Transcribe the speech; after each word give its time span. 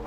Du 0.00 0.06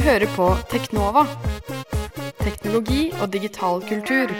hører 0.00 0.26
på 0.36 0.48
Teknova. 0.70 1.22
Teknologi 2.42 3.12
og 3.20 3.30
digital 3.32 3.82
kultur. 3.86 4.34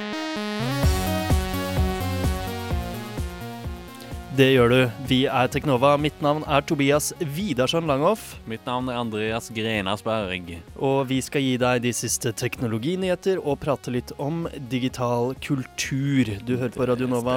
Det 4.41 4.55
gjør 4.55 4.71
du. 4.73 4.79
Vi 5.05 5.17
er 5.29 5.49
Teknova. 5.53 5.91
Mitt 6.01 6.23
navn 6.25 6.47
er 6.49 6.63
Tobias 6.65 7.11
Widarsson 7.35 7.85
Langhoff. 7.85 8.39
Mitt 8.49 8.65
navn 8.65 8.87
er 8.89 8.97
Andreas 8.97 9.51
Grenasberg. 9.53 10.55
Og 10.81 11.11
vi 11.11 11.19
skal 11.21 11.45
gi 11.45 11.59
deg 11.61 11.83
de 11.85 11.93
siste 11.93 12.33
teknologinyheter 12.41 13.43
og 13.43 13.59
prate 13.61 13.93
litt 13.93 14.15
om 14.17 14.47
digital 14.73 15.35
kultur. 15.45 16.31
Du 16.49 16.55
hører 16.55 16.73
på 16.73 16.89
Radio 16.89 17.11
Nova 17.13 17.37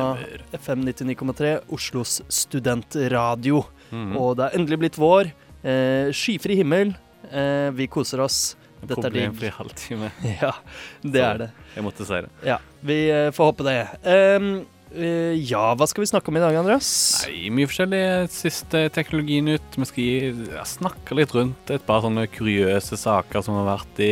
FM 0.56 0.86
99,3, 0.88 1.52
Oslos 1.76 2.22
studentradio. 2.32 3.66
Mhm. 3.90 4.16
Og 4.22 4.38
det 4.40 4.48
er 4.48 4.60
endelig 4.62 4.80
blitt 4.86 5.04
vår. 5.04 5.34
Eh, 5.60 6.08
skyfri 6.16 6.56
himmel. 6.62 6.96
Eh, 7.28 7.68
vi 7.76 7.92
koser 7.92 8.24
oss. 8.24 8.54
Dette 8.80 8.96
er. 8.96 9.10
Problemfri 9.10 9.52
halvtime. 9.60 10.14
Ja, 10.40 10.56
det 11.04 11.28
er 11.28 11.44
det. 11.44 11.50
Jeg 11.76 11.84
måtte 11.84 12.08
si 12.08 12.24
det. 12.24 12.32
Ja, 12.48 12.62
vi 12.80 13.02
eh, 13.12 13.28
får 13.36 13.52
håpe 13.52 13.68
det. 13.68 13.82
Ehm, 14.08 14.54
eh, 14.96 15.34
ja, 15.50 15.74
hva 15.78 15.86
skal 15.90 16.04
vi 16.04 16.10
snakke 16.10 16.30
om 16.32 16.38
i 16.38 16.42
dag, 16.44 16.56
Andreas? 16.60 16.90
Nei, 17.28 17.50
mye 17.54 17.68
forskjellig. 17.70 18.02
Siste 18.34 18.86
teknologinytt. 18.96 19.78
Vi 19.80 19.88
skal 19.90 20.04
gi, 20.04 20.32
ja, 20.54 20.64
snakke 20.68 21.18
litt 21.18 21.34
rundt 21.36 21.74
et 21.74 21.86
par 21.88 22.04
sånne 22.06 22.26
kuriøse 22.32 22.98
saker 23.00 23.44
som 23.46 23.58
har 23.60 23.68
vært 23.72 24.02
i, 24.06 24.12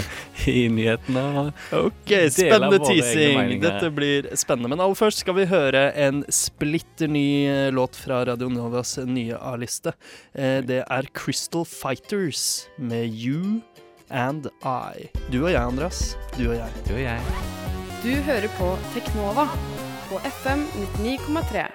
i 0.54 0.64
nyhetene. 0.72 1.50
Ok, 1.78 2.14
spennende 2.34 2.80
teasing. 2.84 3.54
Dette 3.62 3.90
blir 3.94 4.30
spennende. 4.40 4.72
Men 4.74 4.82
aller 4.84 4.98
først 4.98 5.24
skal 5.24 5.38
vi 5.38 5.48
høre 5.50 5.86
en 6.06 6.24
splitter 6.32 7.10
ny 7.12 7.26
eh, 7.50 7.68
låt 7.74 7.96
fra 8.00 8.22
Radio 8.30 8.48
Novas 8.52 8.96
nye 9.04 9.36
A-liste. 9.40 9.94
Eh, 10.34 10.60
Det 10.64 10.82
er 10.88 11.10
Crystal 11.14 11.64
Fighters 11.68 12.66
med 12.78 13.12
You 13.12 13.60
and 14.10 14.48
I. 14.64 15.08
Du 15.32 15.42
og 15.44 15.50
jeg, 15.52 15.60
Andreas. 15.62 16.14
Du 16.38 16.46
og 16.50 16.56
jeg. 16.58 16.70
Du 16.88 16.94
og 16.96 17.02
jeg. 17.04 17.20
Du 18.04 18.10
hører 18.26 18.50
på 18.58 18.66
Teknova 18.92 19.46
på 20.14 20.20
FM 20.28 20.66
99,3. 21.02 21.66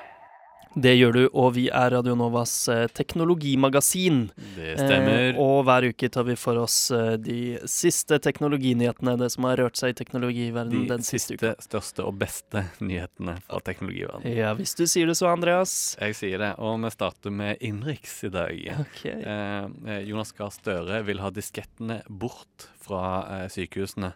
Det 0.76 0.92
gjør 0.96 1.16
du, 1.16 1.22
og 1.34 1.56
vi 1.58 1.66
er 1.76 1.90
Radio 1.92 2.14
Novas 2.16 2.54
eh, 2.72 2.86
teknologimagasin. 2.96 4.20
Det 4.56 4.76
stemmer. 4.78 5.32
Eh, 5.34 5.40
og 5.42 5.66
hver 5.68 5.88
uke 5.90 6.08
tar 6.14 6.24
vi 6.30 6.36
for 6.40 6.62
oss 6.62 6.78
eh, 6.96 7.18
de 7.20 7.58
siste 7.68 8.16
teknologinyhetene, 8.24 9.18
det 9.20 9.28
som 9.34 9.48
har 9.50 9.60
rørt 9.60 9.82
seg 9.82 9.92
i 9.92 9.98
teknologiverdenen 9.98 10.86
de 10.86 10.94
den 10.94 11.04
siste 11.04 11.36
uka. 11.36 11.50
De 11.50 11.56
siste, 11.58 11.68
største 11.68 12.06
og 12.06 12.16
beste 12.22 12.64
nyhetene 12.80 13.36
fra 13.42 13.60
teknologiverdenen. 13.66 14.38
Ja, 14.38 14.54
hvis 14.56 14.78
du 14.78 14.86
sier 14.88 15.10
det 15.10 15.18
så, 15.20 15.28
Andreas. 15.34 15.74
Jeg 16.00 16.16
sier 16.22 16.40
det, 16.40 16.54
og 16.64 16.78
vi 16.86 16.94
starter 16.96 17.34
med 17.42 17.60
innenriks 17.60 18.14
i 18.30 18.32
dag. 18.38 18.62
Ok. 18.86 19.02
Eh, 19.10 19.66
eh, 19.66 20.00
Jonas 20.08 20.32
Gahr 20.38 20.54
Støre 20.56 21.02
vil 21.10 21.20
ha 21.26 21.34
diskettene 21.34 22.00
bort 22.08 22.70
fra 22.86 23.04
eh, 23.42 23.46
sykehusene. 23.52 24.14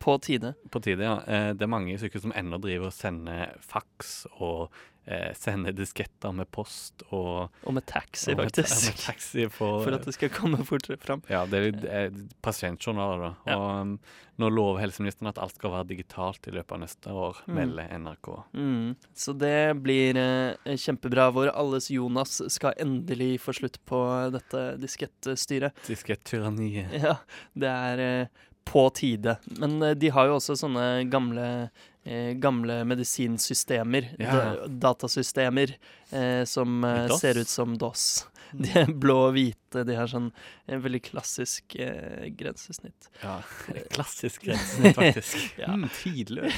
På 0.00 0.16
tide. 0.18 0.54
På 0.72 0.80
tide, 0.80 1.04
ja. 1.04 1.18
Eh, 1.28 1.50
det 1.52 1.62
er 1.66 1.70
mange 1.70 1.98
sykehus 2.00 2.22
som 2.24 2.32
ennå 2.32 2.56
driver 2.62 2.88
og 2.88 2.96
sender 2.96 3.52
faks 3.60 4.22
og 4.40 4.70
eh, 5.06 5.34
sender 5.36 5.74
disketter 5.76 6.32
med 6.36 6.48
post 6.54 7.02
og 7.10 7.50
Og 7.68 7.74
med 7.76 7.84
taxi, 7.86 8.32
og 8.32 8.38
med- 8.40 8.48
faktisk. 8.50 8.86
Med 8.94 9.04
taxi 9.04 9.44
for, 9.52 9.84
For 9.84 9.96
at 9.98 10.04
det 10.08 10.14
skal 10.16 10.30
komme 10.32 10.64
fortere 10.64 10.96
fram. 11.00 11.22
ja, 11.28 11.44
det 11.46 11.60
er 11.60 11.70
det 11.84 11.90
er 12.00 12.10
pasientjournaler, 12.44 13.20
da. 13.28 13.30
Ja. 13.52 13.58
Og 13.58 13.80
um, 13.82 13.94
nå 14.40 14.48
lover 14.48 14.80
helseministeren 14.80 15.28
at 15.28 15.38
alt 15.44 15.52
skal 15.58 15.70
være 15.74 15.88
digitalt 15.90 16.46
i 16.48 16.54
løpet 16.56 16.72
av 16.72 16.80
neste 16.80 17.12
år, 17.12 17.42
Mm. 17.46 17.54
melder 17.58 17.88
NRK. 17.98 18.28
Mm. 18.56 18.96
Så 19.14 19.34
det 19.36 19.82
blir 19.82 20.16
eh, 20.16 20.76
kjempebra. 20.80 21.28
Vår 21.36 21.50
alles 21.52 21.90
Jonas 21.92 22.40
skal 22.48 22.72
endelig 22.80 23.34
få 23.44 23.52
slutt 23.52 23.76
på 23.84 24.00
dette 24.32 24.78
diskettstyret. 24.80 25.76
Diskettyranniet. 25.86 26.92
Ja, 27.04 27.16
det 27.54 27.68
er 27.68 27.98
eh, 27.98 28.26
på 28.70 28.84
tide. 28.94 29.36
Men 29.58 29.78
eh, 29.82 29.94
de 29.98 30.10
har 30.14 30.30
jo 30.30 30.36
også 30.38 30.54
sånne 30.60 30.84
gamle 31.10 31.46
eh, 32.04 32.32
gamle 32.40 32.80
medisinsystemer, 32.88 34.10
Ja. 34.22 34.38
datasystemer, 34.66 35.74
eh, 36.12 36.44
som 36.48 36.84
eh, 36.84 37.08
ser 37.18 37.38
ut 37.42 37.48
som 37.50 37.74
DOS. 37.78 38.26
De 38.64 38.70
er 38.80 38.90
blå 38.92 39.16
og 39.28 39.34
hvite. 39.36 39.84
De 39.86 39.94
har 39.94 40.08
sånn 40.10 40.32
en 40.66 40.80
veldig 40.82 41.00
klassisk 41.06 41.76
eh, 41.78 42.26
grensesnitt. 42.34 43.06
Ja, 43.22 43.36
klassisk 43.94 44.42
grensesnitt, 44.48 44.96
faktisk. 44.98 45.54
Ja. 45.60 45.70
mm, 45.76 45.86
tidløs. 46.00 46.56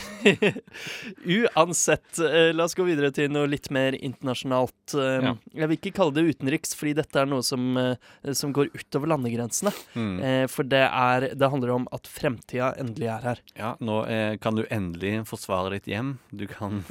Uansett, 1.25 2.19
eh, 2.19 2.53
la 2.57 2.65
oss 2.65 2.75
gå 2.79 2.85
videre 2.87 3.11
til 3.15 3.31
noe 3.33 3.49
litt 3.51 3.71
mer 3.75 3.93
internasjonalt. 3.99 4.95
Eh, 4.97 5.11
Ja. 5.23 5.35
Jeg 5.55 5.69
vil 5.69 5.77
ikke 5.79 5.95
kalle 5.99 6.15
det 6.17 6.25
utenriks, 6.35 6.73
fordi 6.79 6.95
dette 6.99 7.21
er 7.21 7.27
noe 7.29 7.43
som, 7.47 7.77
eh, 7.77 8.33
som 8.33 8.53
går 8.57 8.71
utover 8.75 9.07
landegrensene. 9.13 9.73
Mm. 9.95 10.15
Eh, 10.23 10.47
for 10.51 10.65
det, 10.65 10.83
er, 10.89 11.29
det 11.37 11.51
handler 11.53 11.71
om 11.77 11.89
at 11.93 12.09
fremtida 12.09 12.73
endelig 12.81 13.09
er 13.13 13.23
her. 13.29 13.43
Ja, 13.59 13.75
nå 13.81 14.01
eh, 14.09 14.37
kan 14.43 14.57
du 14.59 14.65
endelig 14.71 15.27
forsvare 15.29 15.77
ditt 15.77 15.87
hjem. 15.93 16.17
Du 16.33 16.47
kan 16.51 16.83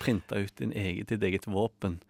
printe 0.00 0.36
ut 0.40 0.56
din 0.56 0.72
eget, 0.72 1.08
ditt 1.12 1.22
eget 1.22 1.46
våpen. 1.46 2.00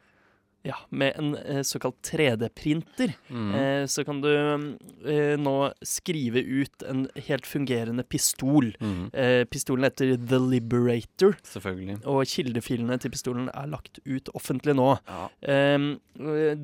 Ja, 0.66 0.74
Med 0.90 1.12
en 1.20 1.34
eh, 1.36 1.60
såkalt 1.62 2.00
3D-printer 2.02 3.12
Mm. 3.30 3.54
eh, 3.54 3.86
så 3.86 4.04
kan 4.04 4.20
du 4.20 4.28
eh, 4.32 5.36
nå 5.38 5.54
skrive 5.86 6.42
ut 6.42 6.82
en 6.88 7.04
helt 7.28 7.46
fungerende 7.46 8.02
pistol. 8.02 8.72
Mm. 8.80 9.10
Eh, 9.14 9.44
pistolen 9.44 9.84
heter 9.86 10.16
The 10.28 10.38
Liberator, 10.42 11.36
Selvfølgelig. 11.46 12.00
og 12.06 12.24
kildefilene 12.26 12.98
til 13.02 13.10
pistolen 13.14 13.48
er 13.54 13.70
lagt 13.70 14.00
ut 14.06 14.28
offentlig 14.34 14.74
nå. 14.74 14.88
Ja. 15.06 15.28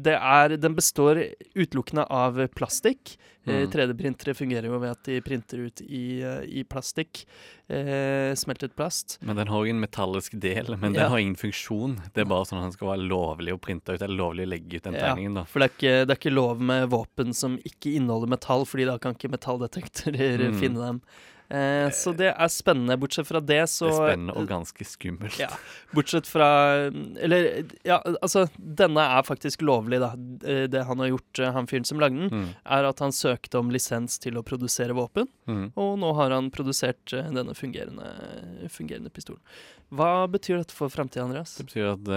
Det 0.03 0.15
er, 0.17 0.57
den 0.57 0.75
består 0.79 1.21
utelukkende 1.55 2.07
av 2.11 2.41
plastikk. 2.57 3.17
Mm. 3.47 3.67
3D-printere 3.73 4.35
fungerer 4.39 4.69
jo 4.71 4.79
ved 4.79 4.93
at 4.95 5.03
de 5.09 5.17
printer 5.25 5.65
ut 5.67 5.81
i, 5.83 6.23
i 6.23 6.63
plastikk. 6.65 7.25
Eh, 7.73 8.35
smeltet 8.37 8.75
plast. 8.77 9.19
Men 9.23 9.37
den 9.37 9.49
har 9.49 9.65
jo 9.65 9.71
en 9.73 9.81
metallisk 9.81 10.35
del, 10.39 10.77
men 10.77 10.93
Ja. 10.95 11.03
den 11.03 11.11
har 11.11 11.19
ingen 11.19 11.37
funksjon. 11.37 11.95
Det 12.13 12.21
er 12.21 12.25
bare 12.29 12.45
sånn 12.45 12.59
at 12.59 12.65
den 12.69 12.73
skal 12.73 12.89
være 12.89 13.09
lovlig 13.09 13.55
å 13.55 13.61
printe 13.61 13.95
ut, 13.95 14.03
eller 14.03 14.15
lovlig 14.19 14.45
å 14.47 14.51
legge 14.53 14.77
ut 14.77 14.83
den 14.83 14.95
Ja. 14.95 15.01
tegningen, 15.15 15.35
da. 15.35 15.45
For 15.45 15.59
det 15.61 15.71
er, 15.71 15.75
ikke, 15.79 16.07
det 16.07 16.11
er 16.11 16.21
ikke 16.21 16.35
lov 16.35 16.61
med 16.61 16.91
våpen 16.91 17.33
som 17.35 17.57
ikke 17.59 17.95
inneholder 17.97 18.29
metall, 18.29 18.65
fordi 18.67 18.85
da 18.87 18.99
kan 18.99 19.15
ikke 19.15 19.31
metalldetektorer 19.33 20.51
Mm. 20.53 20.61
finne 20.61 20.87
dem. 20.87 21.01
Eh, 21.53 21.91
så 21.93 22.15
det 22.17 22.31
er 22.33 22.49
spennende. 22.49 22.97
Bortsett 22.97 23.27
fra 23.29 23.41
det, 23.45 23.61
så 23.69 23.91
Det 23.91 23.93
er 23.93 24.07
spennende 24.07 24.37
og 24.41 24.47
ganske 24.49 24.87
skummelt. 24.89 25.37
Ja. 25.39 25.51
Bortsett 25.93 26.27
fra 26.31 26.49
Eller, 27.21 27.67
ja, 27.85 27.99
altså, 28.23 28.47
denne 28.57 29.05
er 29.19 29.23
faktisk 29.29 29.61
lovlig, 29.61 30.01
da. 30.01 30.13
Eh, 30.49 30.67
Det 30.73 30.85
han 30.89 30.99
har 30.99 31.09
gjort, 31.13 31.39
eh, 31.45 31.53
han 31.53 31.67
fyren 31.69 31.85
som 31.85 32.01
lagde 32.01 32.17
den, 32.29 32.31
Mm. 32.33 32.49
er 32.65 32.85
at 32.89 32.99
han 33.05 33.11
søkte 33.13 33.59
om 33.61 33.69
lisens 33.71 34.19
til 34.19 34.35
å 34.41 34.43
produsere 34.43 34.95
våpen, 34.97 35.29
Mm. 35.47 35.73
og 35.77 35.99
nå 35.99 36.15
har 36.17 36.31
han 36.31 36.51
produsert 36.51 37.05
denne 37.13 37.53
fungerende, 37.55 38.69
fungerende 38.71 39.11
pistolen. 39.13 39.41
Hva 39.93 40.27
betyr 40.31 40.57
dette 40.59 40.73
for 40.73 40.89
framtida, 40.89 41.25
Andreas? 41.25 41.57
Det 41.59 41.67
betyr 41.67 41.93
at 41.93 42.09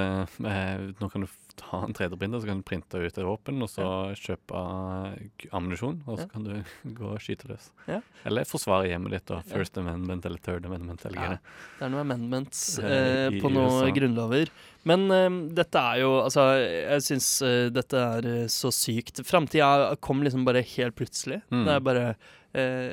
eh, 0.46 0.94
nå 1.02 1.12
kan 1.12 1.22
du 1.22 1.28
ta 1.58 1.80
en 1.86 1.94
3D-printer, 1.96 2.42
så 2.42 2.48
kan 2.50 2.60
du 2.62 2.66
printe 2.68 3.00
ut 3.00 3.18
et 3.18 3.26
våpen, 3.26 3.62
og 3.64 3.70
så 3.72 3.86
kjøpe 4.20 4.62
eh, 4.62 5.48
ammunisjon, 5.56 6.02
og 6.08 6.18
så 6.20 6.26
Ja. 6.26 6.28
kan 6.34 6.44
du 6.44 6.54
gå 7.00 7.10
og 7.14 7.20
skyte 7.24 7.48
løs. 7.50 7.70
Ja. 7.88 8.02
Eller 8.26 8.44
forsvare 8.50 8.88
hjemmet 8.90 9.12
ditt, 9.16 9.26
da. 9.32 9.42
First 9.48 9.78
Amendment 9.78 10.26
eller 10.26 10.38
Third 10.44 10.66
Amendment. 10.66 11.06
Eller 11.06 11.22
Ja. 11.22 11.38
det 11.80 11.86
er 11.88 11.90
noen 11.94 12.06
amendments 12.06 12.64
Eh, 12.84 13.28
eh, 13.28 13.40
på 13.42 13.52
noen 13.52 13.94
grunnlover. 13.96 14.50
Men 14.86 15.08
eh, 15.12 15.30
dette 15.56 15.76
er 15.82 16.02
jo 16.04 16.12
Altså, 16.24 16.44
jeg 16.62 17.02
syns 17.08 17.30
eh, 17.42 17.70
dette 17.74 17.98
er 17.98 18.26
eh, 18.26 18.46
så 18.52 18.70
sykt. 18.76 19.24
Framtida 19.26 19.96
kom 20.02 20.22
liksom 20.24 20.46
bare 20.46 20.62
helt 20.76 20.96
plutselig. 20.96 21.42
Mm. 21.50 21.66
Det 21.66 21.74
er 21.76 21.80
bare 21.92 22.06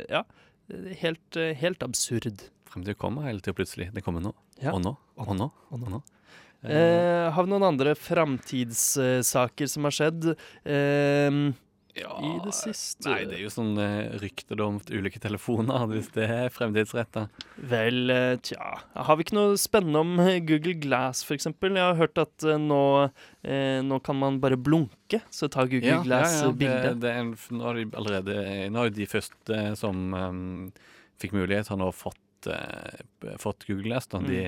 Ja. 0.09 0.23
Helt, 1.03 1.37
helt 1.61 1.83
absurd. 1.85 2.41
Fremtiden 2.73 2.97
kommer 2.97 3.27
hele 3.29 3.41
tida 3.45 3.53
plutselig. 3.55 3.91
Det 3.93 4.03
kommer 4.03 4.23
nå. 4.25 4.33
Ja. 4.63 4.73
Og 4.73 4.81
nå. 4.83 4.97
Og 5.19 5.29
Og 5.29 5.37
nå. 5.37 5.51
og 5.71 5.79
nå. 5.81 5.87
Og 5.87 5.91
nå. 5.99 6.03
Eh, 6.63 7.27
har 7.35 7.43
vi 7.43 7.51
noen 7.51 7.67
andre 7.73 7.97
framtidssaker 7.99 9.71
som 9.71 9.89
har 9.89 9.95
skjedd 9.97 10.29
eh, 10.31 11.39
ja, 11.99 12.13
i 12.23 12.31
det 12.45 12.53
siste? 12.57 13.05
Nei, 13.09 13.25
det 13.29 13.37
er 13.37 13.43
jo 13.43 13.51
sånn 13.53 13.73
eh, 13.83 14.15
rykter 14.23 14.61
om 14.65 14.79
ulike 14.95 15.21
telefoner, 15.23 15.85
hvis 15.91 16.09
det 16.15 16.29
er 16.31 16.53
fremtidsretta. 16.55 17.27
Vel, 17.73 18.13
eh, 18.15 18.37
tja 18.47 18.77
Har 18.95 19.19
vi 19.19 19.27
ikke 19.27 19.37
noe 19.37 19.59
spennende 19.61 20.05
om 20.05 20.23
eh, 20.23 20.39
Google 20.47 20.77
Glass, 20.83 21.25
eksempel? 21.35 21.75
Jeg 21.77 21.85
har 21.89 21.99
hørt 21.99 22.23
at 22.23 22.47
nå, 22.63 22.85
eh, 23.43 23.81
nå 23.85 23.99
kan 24.07 24.21
man 24.23 24.39
bare 24.43 24.61
blunke, 24.61 25.21
så 25.35 25.51
tar 25.53 25.71
Google 25.73 26.01
Glass 26.07 26.39
ja, 26.39 26.47
ja, 26.47 26.55
bilde. 26.63 26.95
det 27.03 27.13
er 27.13 27.35
nå 27.53 27.67
har 27.67 27.81
de 27.81 27.89
allerede 27.91 28.39
Nå 28.73 28.81
har 28.81 28.89
jo 28.89 28.97
de 28.97 29.11
første 29.11 29.61
som 29.79 30.15
um, 30.15 30.47
fikk 31.21 31.35
mulighet, 31.37 31.69
har 31.75 31.79
nå 31.81 31.91
fått, 31.95 32.49
uh, 32.49 33.35
fått 33.43 33.67
Google 33.69 33.91
Glass. 33.91 34.09
Da, 34.11 34.23
De 34.25 34.41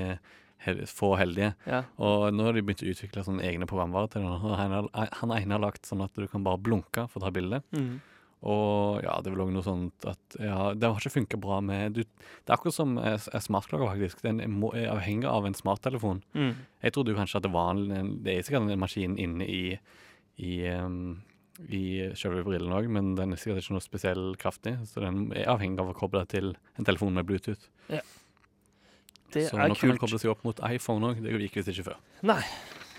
hel, 0.65 0.81
få 0.91 1.13
heldige. 1.21 1.53
Ja. 1.69 1.83
Og 1.99 2.31
nå 2.35 2.47
har 2.49 2.57
de 2.57 2.63
begynt 2.65 2.83
å 2.85 2.91
utvikle 2.93 3.25
sånne 3.27 3.45
egne 3.47 3.67
programvarer 3.71 4.11
til 4.15 4.25
den. 4.25 4.33
Han, 4.59 4.89
han 5.21 5.37
ene 5.37 5.55
har 5.59 5.63
lagt 5.67 5.87
sånn 5.89 6.03
at 6.05 6.15
du 6.17 6.27
kan 6.31 6.45
bare 6.47 6.59
blunke 6.61 7.07
for 7.11 7.21
å 7.21 7.27
ta 7.27 7.33
bilde. 7.35 7.63
Mm. 7.77 8.01
Og 8.45 8.99
ja, 9.01 9.15
det 9.25 9.31
er 9.31 9.35
vel 9.39 9.45
òg 9.47 9.53
noe 9.55 9.65
sånt 9.65 10.05
at 10.11 10.35
ja, 10.37 10.75
det 10.77 10.85
har 10.91 11.01
ikke 11.01 11.15
funka 11.15 11.39
bra 11.41 11.63
med 11.65 11.95
du, 11.97 12.03
Det 12.05 12.51
er 12.51 12.57
akkurat 12.59 12.77
som 12.77 12.99
eh, 13.01 13.15
eh, 13.17 13.41
smartklokka, 13.41 13.87
faktisk. 13.95 14.21
Den 14.27 14.43
er 14.45 14.91
avhengig 14.93 15.25
av 15.31 15.47
en 15.49 15.57
smarttelefon. 15.57 16.21
Mm. 16.37 16.51
Jeg 16.85 16.93
trodde 16.93 17.15
jo 17.15 17.21
kanskje 17.23 17.41
at 17.41 17.47
det 17.47 17.53
var 17.55 17.71
en, 17.73 17.87
en- 17.97 18.11
Det 18.27 18.35
er 18.35 18.43
sikkert 18.45 18.69
en 18.75 18.83
maskin 18.85 19.17
inne 19.19 19.47
i 19.49 19.63
i, 20.37 20.67
um, 20.75 21.23
i 21.71 22.11
selve 22.19 22.43
brillen 22.43 22.73
òg, 22.75 22.89
men 22.91 23.13
den 23.15 23.33
er 23.33 23.39
sikkert 23.39 23.63
ikke 23.63 23.77
noe 23.77 23.85
spesiell 23.85 24.25
kraftig. 24.37 24.73
Så 24.91 24.99
den 25.05 25.29
er 25.33 25.47
avhengig 25.53 25.79
av 25.79 25.93
å 25.93 25.95
koble 25.97 26.25
til 26.27 26.57
en 26.77 26.85
telefon 26.89 27.15
med 27.15 27.25
Bluetooth. 27.29 27.69
Det 29.33 29.49
så 29.51 29.57
er 29.59 29.69
nå 29.69 29.75
kan 29.79 29.89
den 29.89 29.97
kult. 29.99 30.01
koble 30.11 30.19
seg 30.21 30.31
opp 30.31 30.45
mot 30.45 30.61
iPhone 30.71 31.05
òg. 31.13 31.23
Det 31.23 31.33
gikk 31.41 31.55
visst 31.61 31.69
ikke 31.69 31.85
før. 31.93 31.97
Nei. 32.23 32.43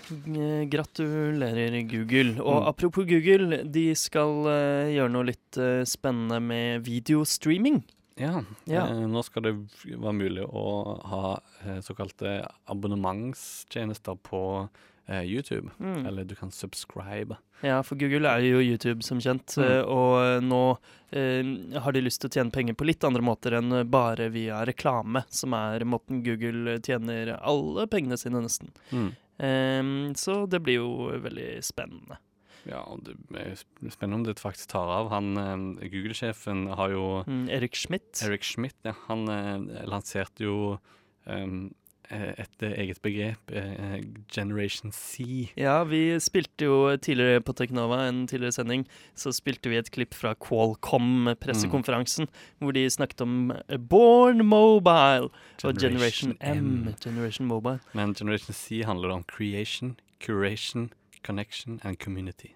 Eh, 0.06 0.64
Gratulerer, 0.70 1.82
Google. 1.90 2.40
Og 2.42 2.62
Mm. 2.62 2.68
apropos 2.68 3.04
Google, 3.06 3.62
de 3.64 3.94
skal 3.94 4.46
uh, 4.46 4.86
gjøre 4.92 5.10
noe 5.10 5.24
litt 5.24 5.56
uh, 5.58 5.82
spennende 5.84 6.40
med 6.40 6.84
videostreaming. 6.86 7.82
Ja. 8.16 8.42
Ja. 8.66 8.86
Eh, 8.86 9.06
nå 9.06 9.22
skal 9.24 9.42
det 9.42 9.54
være 9.84 10.14
mulig 10.16 10.44
å 10.46 11.00
ha 11.04 11.40
eh, 11.66 11.80
såkalte 11.84 12.46
abonnementstjenester 12.66 14.16
på 14.22 14.68
YouTube. 15.08 15.70
Mm. 15.78 16.06
Eller 16.06 16.24
du 16.24 16.34
kan 16.34 16.50
subscribe. 16.50 17.36
Ja, 17.62 17.78
for 17.86 17.96
Google 17.96 18.28
er 18.28 18.42
jo 18.44 18.58
YouTube, 18.60 19.02
som 19.06 19.20
kjent. 19.22 19.54
Mm. 19.56 19.64
eh, 19.64 19.82
Og 19.86 20.42
nå 20.44 20.62
eh, 21.12 21.80
har 21.80 21.92
de 21.96 22.02
lyst 22.02 22.20
til 22.24 22.28
å 22.30 22.34
tjene 22.36 22.52
penger 22.52 22.74
på 22.74 22.84
litt 22.88 23.04
andre 23.06 23.22
måter 23.22 23.54
enn 23.60 23.70
bare 23.90 24.28
via 24.34 24.64
reklame, 24.66 25.22
som 25.28 25.54
er 25.56 25.84
måten 25.88 26.22
Google 26.26 26.78
tjener 26.84 27.36
alle 27.40 27.86
pengene 27.86 28.18
sine, 28.20 28.42
nesten. 28.44 28.72
Mm. 28.92 29.10
Eh, 29.38 30.12
så 30.18 30.46
det 30.50 30.60
blir 30.64 30.80
jo 30.82 30.90
veldig 31.22 31.50
spennende. 31.64 32.18
Ja, 32.66 32.80
det 32.98 33.14
er 33.38 33.52
sp- 33.54 33.92
spennende 33.94 34.16
om 34.18 34.24
det 34.26 34.40
faktisk 34.42 34.72
tar 34.72 34.88
av. 34.90 35.12
Han 35.12 35.36
eh, 35.38 35.88
Google-sjefen 35.92 36.64
har 36.74 36.90
jo 36.90 37.04
Mm, 37.28 37.44
Erik 37.54 37.76
Schmidt. 37.78 38.24
Erik 38.26 38.42
Schmidt, 38.42 38.74
ja, 38.82 38.92
han 39.06 39.22
eh, 39.30 39.84
lanserte 39.86 40.42
jo 40.48 40.56
eh, 41.30 41.46
et 42.10 42.62
eh, 42.62 42.74
eget 42.82 43.00
begrep, 43.02 43.52
eh, 43.52 44.00
Generation 44.32 44.92
C. 44.92 45.48
Ja, 45.56 45.82
vi 45.84 46.20
spilte 46.20 46.68
jo 46.68 46.96
tidligere 46.96 47.40
på 47.40 47.52
Teknova, 47.52 48.08
en 48.08 48.26
tidligere 48.26 48.52
sending, 48.52 48.86
så 49.14 49.32
spilte 49.34 49.70
vi 49.72 49.78
et 49.80 49.90
klipp 49.90 50.14
fra 50.14 50.34
Qualcomm-pressekonferansen, 50.34 52.28
hvor 52.58 52.76
de 52.76 52.86
snakket 52.90 53.20
om 53.20 53.50
eh, 53.50 53.78
Born 53.78 54.44
Mobile 54.46 55.30
og 55.64 55.80
Generation 55.80 56.36
M. 56.40 56.94
Generation 57.02 57.46
Mobile. 57.46 57.80
Men 57.94 58.14
Generation 58.14 58.54
C 58.54 58.82
handler 58.84 59.10
om 59.10 59.24
creation, 59.24 59.96
curation, 60.20 60.90
connection 61.22 61.80
and 61.82 61.96
community. 61.98 62.54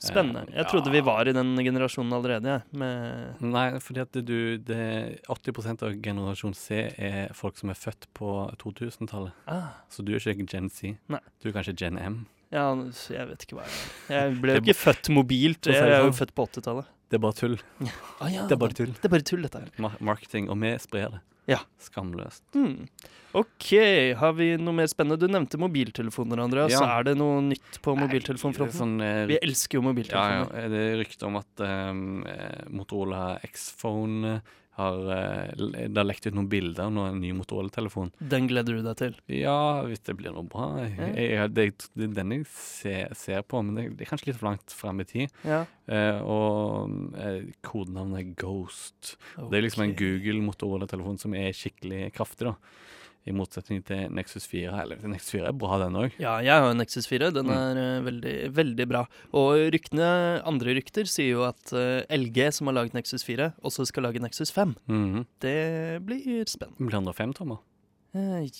Spennende. 0.00 0.46
Eh, 0.48 0.56
Jeg 0.56 0.66
trodde 0.70 0.86
ja. 0.88 0.92
vi 0.96 1.00
var 1.04 1.28
i 1.28 1.32
den 1.36 1.50
generasjonen 1.60 2.12
allerede, 2.16 2.46
Ja, 2.48 2.60
Med 2.72 3.40
Nei, 3.44 3.66
fordi 3.84 4.00
at 4.00 4.12
du, 4.24 4.56
det, 4.56 5.20
80% 5.28 5.82
av 5.84 5.98
generasjon 6.02 6.54
C 6.56 6.78
er 6.96 7.32
folk 7.36 7.58
som 7.60 7.68
er 7.70 7.76
født 7.76 8.06
på 8.16 8.30
2000-tallet. 8.62 9.32
ah, 9.46 9.74
Så 9.90 10.02
du 10.04 10.14
er 10.14 10.18
ikke 10.20 10.46
Gen 10.48 10.70
C. 10.70 10.96
Nei. 11.08 11.20
Du 11.42 11.50
er 11.50 11.52
kanskje 11.58 11.76
Gen 11.76 11.98
M. 12.00 12.26
Ja, 12.50 12.64
jeg 12.74 13.28
vet 13.28 13.44
ikke 13.46 13.60
hva 13.60 13.66
jeg 13.68 13.76
er. 14.08 14.14
Jeg 14.16 14.40
ble 14.40 14.54
jo 14.56 14.62
ikke 14.64 14.74
født 14.80 15.08
mobilt. 15.14 15.66
Jeg, 15.68 15.74
Jeg 15.76 15.92
er 15.92 16.00
jo 16.02 16.08
sånn. 16.10 16.18
født 16.18 16.34
på 16.34 16.46
80-tallet. 16.48 16.88
Det 17.10 17.18
er 17.18 17.22
bare 17.22 17.36
tull. 17.38 17.58
Ah, 18.20 18.28
ja, 18.30 18.46
Det 18.46 18.52
er 18.56 18.60
bare 18.62 18.74
tull. 18.74 18.90
Det 18.96 19.04
er 19.04 19.12
bare 19.12 19.22
tull, 19.26 19.42
dette 19.42 19.60
her. 19.60 19.96
Marketing. 20.00 20.48
Og 20.50 20.58
vi 20.62 20.72
sprer 20.78 21.10
det. 21.14 21.20
Ja. 21.50 21.58
Skamløst. 21.82 22.44
Mm. 22.54 22.86
OK, 23.38 23.66
har 24.18 24.32
vi 24.38 24.52
noe 24.58 24.74
mer 24.74 24.88
spennende? 24.90 25.20
Du 25.22 25.30
nevnte 25.30 25.58
mobiltelefoner, 25.60 26.42
Andreas. 26.42 26.74
Ja. 26.74 26.82
Er 26.98 27.06
det 27.10 27.16
noe 27.18 27.42
nytt 27.46 27.78
på 27.82 27.94
mobiltelefonfronten? 27.98 28.78
Sånn, 28.78 28.96
eh, 29.02 29.26
Vi 29.30 29.38
elsker 29.42 29.78
jo 29.78 29.84
Ja, 30.10 30.24
ja. 30.40 30.68
Det 30.70 30.80
er 30.86 30.98
rykter 30.98 31.30
om 31.30 31.38
at 31.38 31.62
eh, 31.66 31.92
Motorola 32.70 33.38
X-phone 33.46 34.40
har 34.80 34.98
uh, 35.06 35.68
Det 35.76 35.96
har 35.96 36.06
lekt 36.08 36.26
ut 36.26 36.36
noen 36.36 36.48
bilder 36.50 36.88
av 36.88 37.10
en 37.10 37.20
ny 37.22 37.32
Motorola-telefon. 37.36 38.12
Den 38.32 38.48
gleder 38.50 38.78
du 38.78 38.84
deg 38.86 38.98
til? 39.00 39.16
Ja, 39.36 39.82
hvis 39.86 40.02
det 40.06 40.16
blir 40.18 40.34
noe 40.34 40.48
bra. 40.48 40.72
Jeg, 40.82 41.12
jeg, 41.16 41.52
det, 41.56 41.66
det 41.94 42.08
er 42.08 42.16
den 42.20 42.36
jeg 42.38 42.46
ser, 42.52 43.14
ser 43.18 43.44
på, 43.46 43.62
men 43.64 43.78
det, 43.78 43.86
det 43.98 44.06
er 44.06 44.12
kanskje 44.12 44.30
litt 44.30 44.40
for 44.40 44.50
langt 44.50 44.74
fram 44.74 45.02
i 45.04 45.08
tid. 45.08 45.40
Ja. 45.46 45.62
Eh, 45.90 46.20
og 46.22 47.16
eh, 47.18 47.50
kodenavnet 47.66 48.22
er 48.22 48.34
Ghost. 48.40 49.16
Det 49.36 49.58
er 49.58 49.66
liksom 49.66 49.86
en 49.86 49.96
Google 49.98 50.40
Motorola-telefon 50.46 51.18
som 51.20 51.34
er 51.38 51.52
skikkelig 51.56 52.10
kraftig, 52.16 52.50
da. 52.50 52.56
I 53.28 53.32
motsetning 53.36 53.82
til 53.84 54.06
Nexus 54.16 54.46
4. 54.48 54.72
Eller 54.82 54.96
Nexus 55.06 55.30
4 55.36 55.48
er 55.50 55.52
bra, 55.60 55.76
den 55.82 55.92
òg. 56.00 56.14
Ja, 56.18 56.38
jeg 56.40 56.50
har 56.56 56.70
en 56.70 56.78
Nexus 56.80 57.06
4. 57.06 57.30
Den 57.36 57.46
Mm. 57.46 57.52
er 57.52 57.74
mm. 58.00 58.04
veldig, 58.08 58.34
veldig 58.56 58.86
bra. 58.88 59.02
Og 59.36 59.70
ryktene, 59.74 60.08
andre 60.48 60.74
rykter 60.78 61.04
sier 61.04 61.34
jo 61.36 61.42
at 61.44 61.72
eh, 61.76 62.06
LG, 62.16 62.50
som 62.56 62.66
har 62.70 62.74
laget 62.80 62.94
Nexus 62.96 63.22
4, 63.26 63.52
også 63.62 63.86
skal 63.86 64.04
lage 64.08 64.20
Nexus 64.24 64.50
5. 64.50 64.74
Mhm. 64.88 65.26
Det 65.40 65.56
blir 66.06 66.44
spennende. 66.48 66.78
Blir 66.80 66.96
105 66.96 67.34
tommer. 67.36 67.58
Jeg 68.12 68.50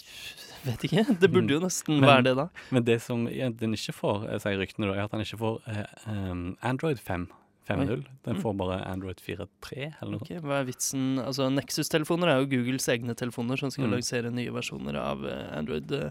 vet 0.62 0.84
ikke. 0.86 1.02
Det 1.18 1.32
burde 1.32 1.50
jo 1.56 1.58
nesten 1.64 1.98
Men- 1.98 2.06
være 2.08 2.22
det, 2.28 2.36
da. 2.36 2.48
Men 2.70 2.84
det 2.84 3.00
som 3.02 3.24
den 3.26 3.72
ikke 3.74 3.92
får, 3.96 4.28
eh, 4.30 4.38
sier 4.38 4.60
ryktene, 4.60 4.86
da, 4.86 4.94
er 5.00 5.04
at 5.08 5.10
den 5.10 5.20
ikke 5.24 5.38
får 5.40 5.60
eh, 5.66 5.86
um, 6.06 6.56
Android 6.62 7.00
5. 7.00 7.26
5.0. 7.70 8.04
Den 8.24 8.36
Mm. 8.36 8.42
får 8.42 8.56
bare 8.56 8.80
Android 8.86 9.20
4.3 9.22 9.94
eller 10.02 10.12
noe. 10.16 10.20
Ok, 10.22 10.34
hva 10.42 10.60
er 10.60 10.68
vitsen? 10.68 11.18
Altså, 11.24 11.48
Nexus-telefoner 11.54 12.28
er 12.34 12.40
jo 12.42 12.50
Googles 12.56 12.88
egne 12.88 13.14
telefoner 13.14 13.58
som 13.58 13.70
skal 13.70 13.86
Mm. 13.86 13.96
lansere 13.98 14.30
nye 14.32 14.50
versjoner 14.50 14.96
av 14.96 15.24
eh, 15.26 15.56
Android 15.58 15.90
eh, 15.92 16.10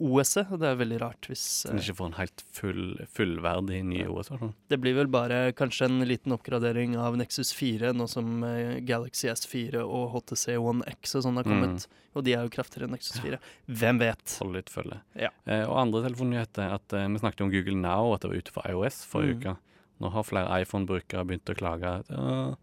OS-et. 0.00 0.50
Og 0.50 0.58
det 0.58 0.66
er 0.72 0.74
veldig 0.80 1.00
rart 1.00 1.28
hvis 1.30 1.44
Den 1.68 1.78
eh, 1.78 1.82
ikke 1.84 1.96
får 2.00 2.06
en 2.06 2.18
helt 2.18 2.42
full, 2.50 3.06
fullverdig 3.14 3.84
ny 3.84 4.00
Ja. 4.02 4.08
OS? 4.10 4.28
Sånn. 4.28 4.52
Det 4.68 4.80
blir 4.80 4.94
vel 4.96 5.06
bare 5.06 5.52
kanskje 5.52 5.84
en 5.86 6.00
liten 6.08 6.32
oppgradering 6.34 6.96
av 6.98 7.14
Nexus 7.16 7.52
4, 7.54 7.92
nå 7.94 8.08
som 8.08 8.40
Galaxy 8.84 9.28
S4 9.28 9.84
og 9.84 10.10
HTC 10.16 10.56
One 10.58 10.82
X 10.88 11.14
og 11.14 11.22
sånn 11.22 11.36
har 11.36 11.44
kommet. 11.44 11.86
Og 12.16 12.24
de 12.24 12.32
er 12.34 12.42
jo 12.42 12.48
kraftigere 12.50 12.84
enn 12.88 12.94
Nexus 12.96 13.20
4. 13.20 13.38
Hvem 13.70 13.98
vet? 14.00 14.38
Hold 14.42 14.54
litt 14.54 14.66
følge. 14.70 15.00
Ja. 15.16 15.28
Eh, 15.46 15.62
og 15.64 15.76
andre 15.78 16.02
telefonnyheter 16.10 16.62
er 16.66 16.74
at 16.74 16.92
eh, 16.92 17.06
vi 17.08 17.18
snakket 17.22 17.40
om 17.42 17.50
Google 17.50 17.76
Now, 17.76 18.14
at 18.14 18.20
det 18.22 18.30
var 18.30 18.36
ute 18.38 18.50
for 18.50 18.62
iOS 18.68 19.04
forrige 19.06 19.34
Mm. 19.36 19.40
uke. 19.42 19.56
Nå 20.02 20.10
har 20.10 20.26
flere 20.26 20.60
iPhone-brukere 20.64 21.22
begynt 21.28 21.50
å 21.52 21.58
klage. 21.58 21.90
at, 22.00 22.56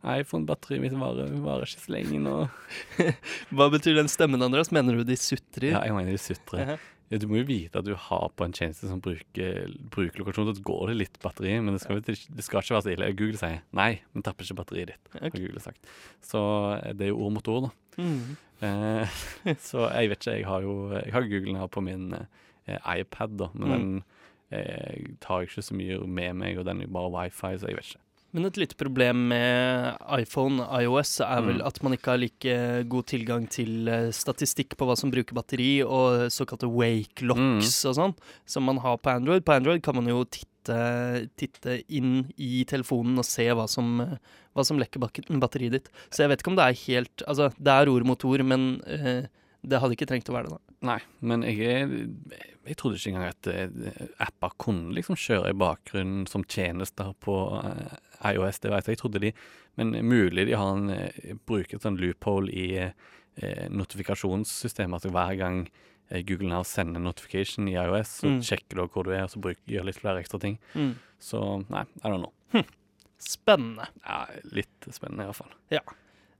iPhone-batteriet 0.00 0.80
mitt 0.80 0.94
varer, 0.96 1.28
varer 1.44 1.68
ikke 1.68 1.82
så 1.82 1.92
lenge 1.92 2.20
nå. 2.24 2.36
Hva 3.56 3.66
betyr 3.74 3.98
den 3.98 4.08
stemmen, 4.08 4.40
Andreas? 4.42 4.70
Mener 4.72 4.96
du 4.96 5.04
de 5.04 5.16
sutrer? 5.20 5.74
Ja, 5.74 5.82
jeg 5.84 5.92
mener 5.96 6.14
de 6.16 6.22
sutrer. 6.22 6.78
Ja, 7.10 7.18
du 7.20 7.26
må 7.28 7.40
jo 7.40 7.46
vite 7.48 7.80
at 7.82 7.84
du 7.88 7.92
har 7.98 8.28
på 8.38 8.46
en 8.46 8.54
tjeneste 8.56 8.86
som 8.88 9.00
bruker 9.02 9.66
brukerlokasjon, 9.92 10.46
Da 10.54 10.62
går 10.64 10.92
det 10.92 10.96
litt 11.02 11.18
batteri, 11.20 11.56
men 11.60 11.74
det 11.76 11.82
skal, 11.82 12.00
det 12.06 12.16
skal 12.46 12.62
ikke 12.62 12.76
være 12.78 12.86
så 12.86 12.92
ille. 12.94 13.08
Google 13.18 13.40
sier 13.42 13.58
nei, 13.76 13.90
men 14.14 14.24
tapper 14.24 14.46
ikke 14.46 14.60
batteriet 14.62 14.94
ditt, 14.94 15.10
har 15.18 15.34
Google 15.34 15.60
sagt. 15.64 15.90
Så 16.24 16.40
eh, 16.78 16.94
det 16.96 17.08
er 17.08 17.12
jo 17.12 17.18
ord 17.26 17.34
mot 17.36 17.50
ord, 17.52 17.66
da. 17.68 18.00
Mm. 18.00 18.22
Eh, 18.70 19.18
så 19.68 19.84
jeg 19.90 20.14
vet 20.14 20.22
ikke, 20.22 20.36
jeg 20.38 20.48
har 20.48 20.64
jo 20.64 20.76
jeg 20.96 21.12
har 21.18 21.28
Google 21.34 21.58
her 21.60 21.72
på 21.76 21.84
min 21.84 22.08
eh, 22.16 22.80
iPad, 23.02 23.36
da, 23.42 23.50
men 23.58 23.68
Mm. 23.68 23.76
den 23.76 24.02
eh, 24.52 25.10
tar 25.20 25.46
ikke 25.46 25.62
så 25.62 25.74
mye 25.78 25.98
med 26.06 26.36
meg, 26.42 26.58
og 26.58 26.64
den 26.66 26.82
er 26.82 26.86
bare 26.92 27.10
wifi, 27.14 27.56
så 27.58 27.68
jeg 27.70 27.76
vet 27.80 27.90
ikke. 27.94 28.04
Men 28.32 28.44
et 28.46 28.58
lite 28.62 28.76
problem 28.78 29.24
med 29.32 29.96
iPhone, 30.14 30.62
iOS, 30.84 31.16
er 31.26 31.40
vel 31.42 31.56
Mm. 31.58 31.66
at 31.66 31.80
man 31.82 31.92
ikke 31.96 32.10
har 32.12 32.18
like 32.22 32.52
god 32.88 33.06
tilgang 33.10 33.48
til 33.50 33.88
eh, 33.90 34.10
statistikk 34.14 34.76
på 34.78 34.86
hva 34.86 34.94
som 34.96 35.10
bruker 35.10 35.34
batteri, 35.34 35.82
og 35.82 36.30
såkalte 36.30 36.70
wake 36.70 37.26
locks 37.26 37.84
og 37.90 37.96
sånn, 37.98 38.14
som 38.46 38.62
man 38.62 38.78
har 38.78 38.98
på 39.02 39.10
Android. 39.10 39.42
På 39.44 39.56
Android 39.58 39.82
kan 39.82 39.96
man 39.98 40.06
jo 40.06 40.22
titte, 40.30 41.26
titte 41.36 41.82
inn 41.90 42.30
i 42.38 42.62
telefonen 42.70 43.18
og 43.18 43.24
se 43.26 43.48
hva 43.50 43.66
som, 43.68 43.98
hva 44.54 44.64
som 44.64 44.78
lekker 44.78 45.00
batteriet 45.02 45.72
ditt. 45.72 45.90
Så 46.14 46.22
jeg 46.22 46.28
vet 46.30 46.38
ikke 46.44 46.52
om 46.52 46.56
det 46.60 46.68
er 46.68 46.80
helt 46.86 47.22
Altså, 47.26 47.50
det 47.58 47.72
er 47.72 47.90
ord 47.90 48.06
mot 48.06 48.24
ord, 48.24 48.44
men 48.46 48.80
eh, 48.86 49.26
det 49.66 49.80
hadde 49.82 49.96
ikke 49.98 50.06
trengt 50.06 50.30
å 50.30 50.36
være 50.38 50.52
det, 50.52 50.54
da. 50.54 50.69
Nei, 50.82 50.98
men 51.20 51.42
jeg, 51.44 51.60
er- 51.60 52.38
jeg 52.66 52.76
trodde 52.80 52.96
ikke 52.96 53.10
engang 53.12 53.28
at 53.28 53.46
eh, 53.52 54.04
apper 54.24 54.54
kunne 54.58 54.94
liksom 54.96 55.16
kjøre 55.20 55.50
i 55.52 55.56
bakgrunnen 55.60 56.26
som 56.30 56.44
tjenester 56.48 57.10
på 57.20 57.34
eh, 57.64 57.96
iOS. 58.32 58.60
Det 58.62 58.70
vet 58.72 58.86
jeg, 58.88 58.96
jeg 58.96 59.02
trodde 59.02 59.20
de 59.26 59.32
Men 59.76 59.92
mulig 60.04 60.46
de 60.48 60.56
har 60.56 60.72
en, 60.76 60.88
eh, 60.90 61.34
bruker 61.46 61.76
et 61.76 61.82
sånn 61.84 61.98
loophole 62.00 62.48
i 62.52 62.64
eh, 62.80 63.68
notifikasjonssystemet. 63.70 65.04
At 65.04 65.12
hver 65.12 65.36
gang 65.38 65.60
Google 66.26 66.48
Now 66.50 66.64
sender 66.66 66.98
notification 67.00 67.68
i 67.68 67.76
iOS, 67.78 68.16
så 68.20 68.26
Mm. 68.26 68.40
sjekker 68.42 68.74
du 68.80 68.86
hvor 68.88 69.04
du 69.04 69.12
er, 69.12 69.22
og 69.24 69.30
så 69.30 69.38
bruker, 69.40 69.60
gjør 69.68 69.84
litt 69.86 70.00
flere 70.00 70.18
ekstra 70.24 70.40
ting. 70.40 70.58
Mm. 70.74 70.94
Så 71.20 71.38
nei, 71.70 71.84
I 72.02 72.08
don't 72.08 72.18
know. 72.24 72.64
Spennende. 73.20 73.86
Ja, 74.02 74.24
litt 74.50 74.88
spennende 74.90 75.22
i 75.22 75.30
hvert 75.30 75.36
fall. 75.36 75.52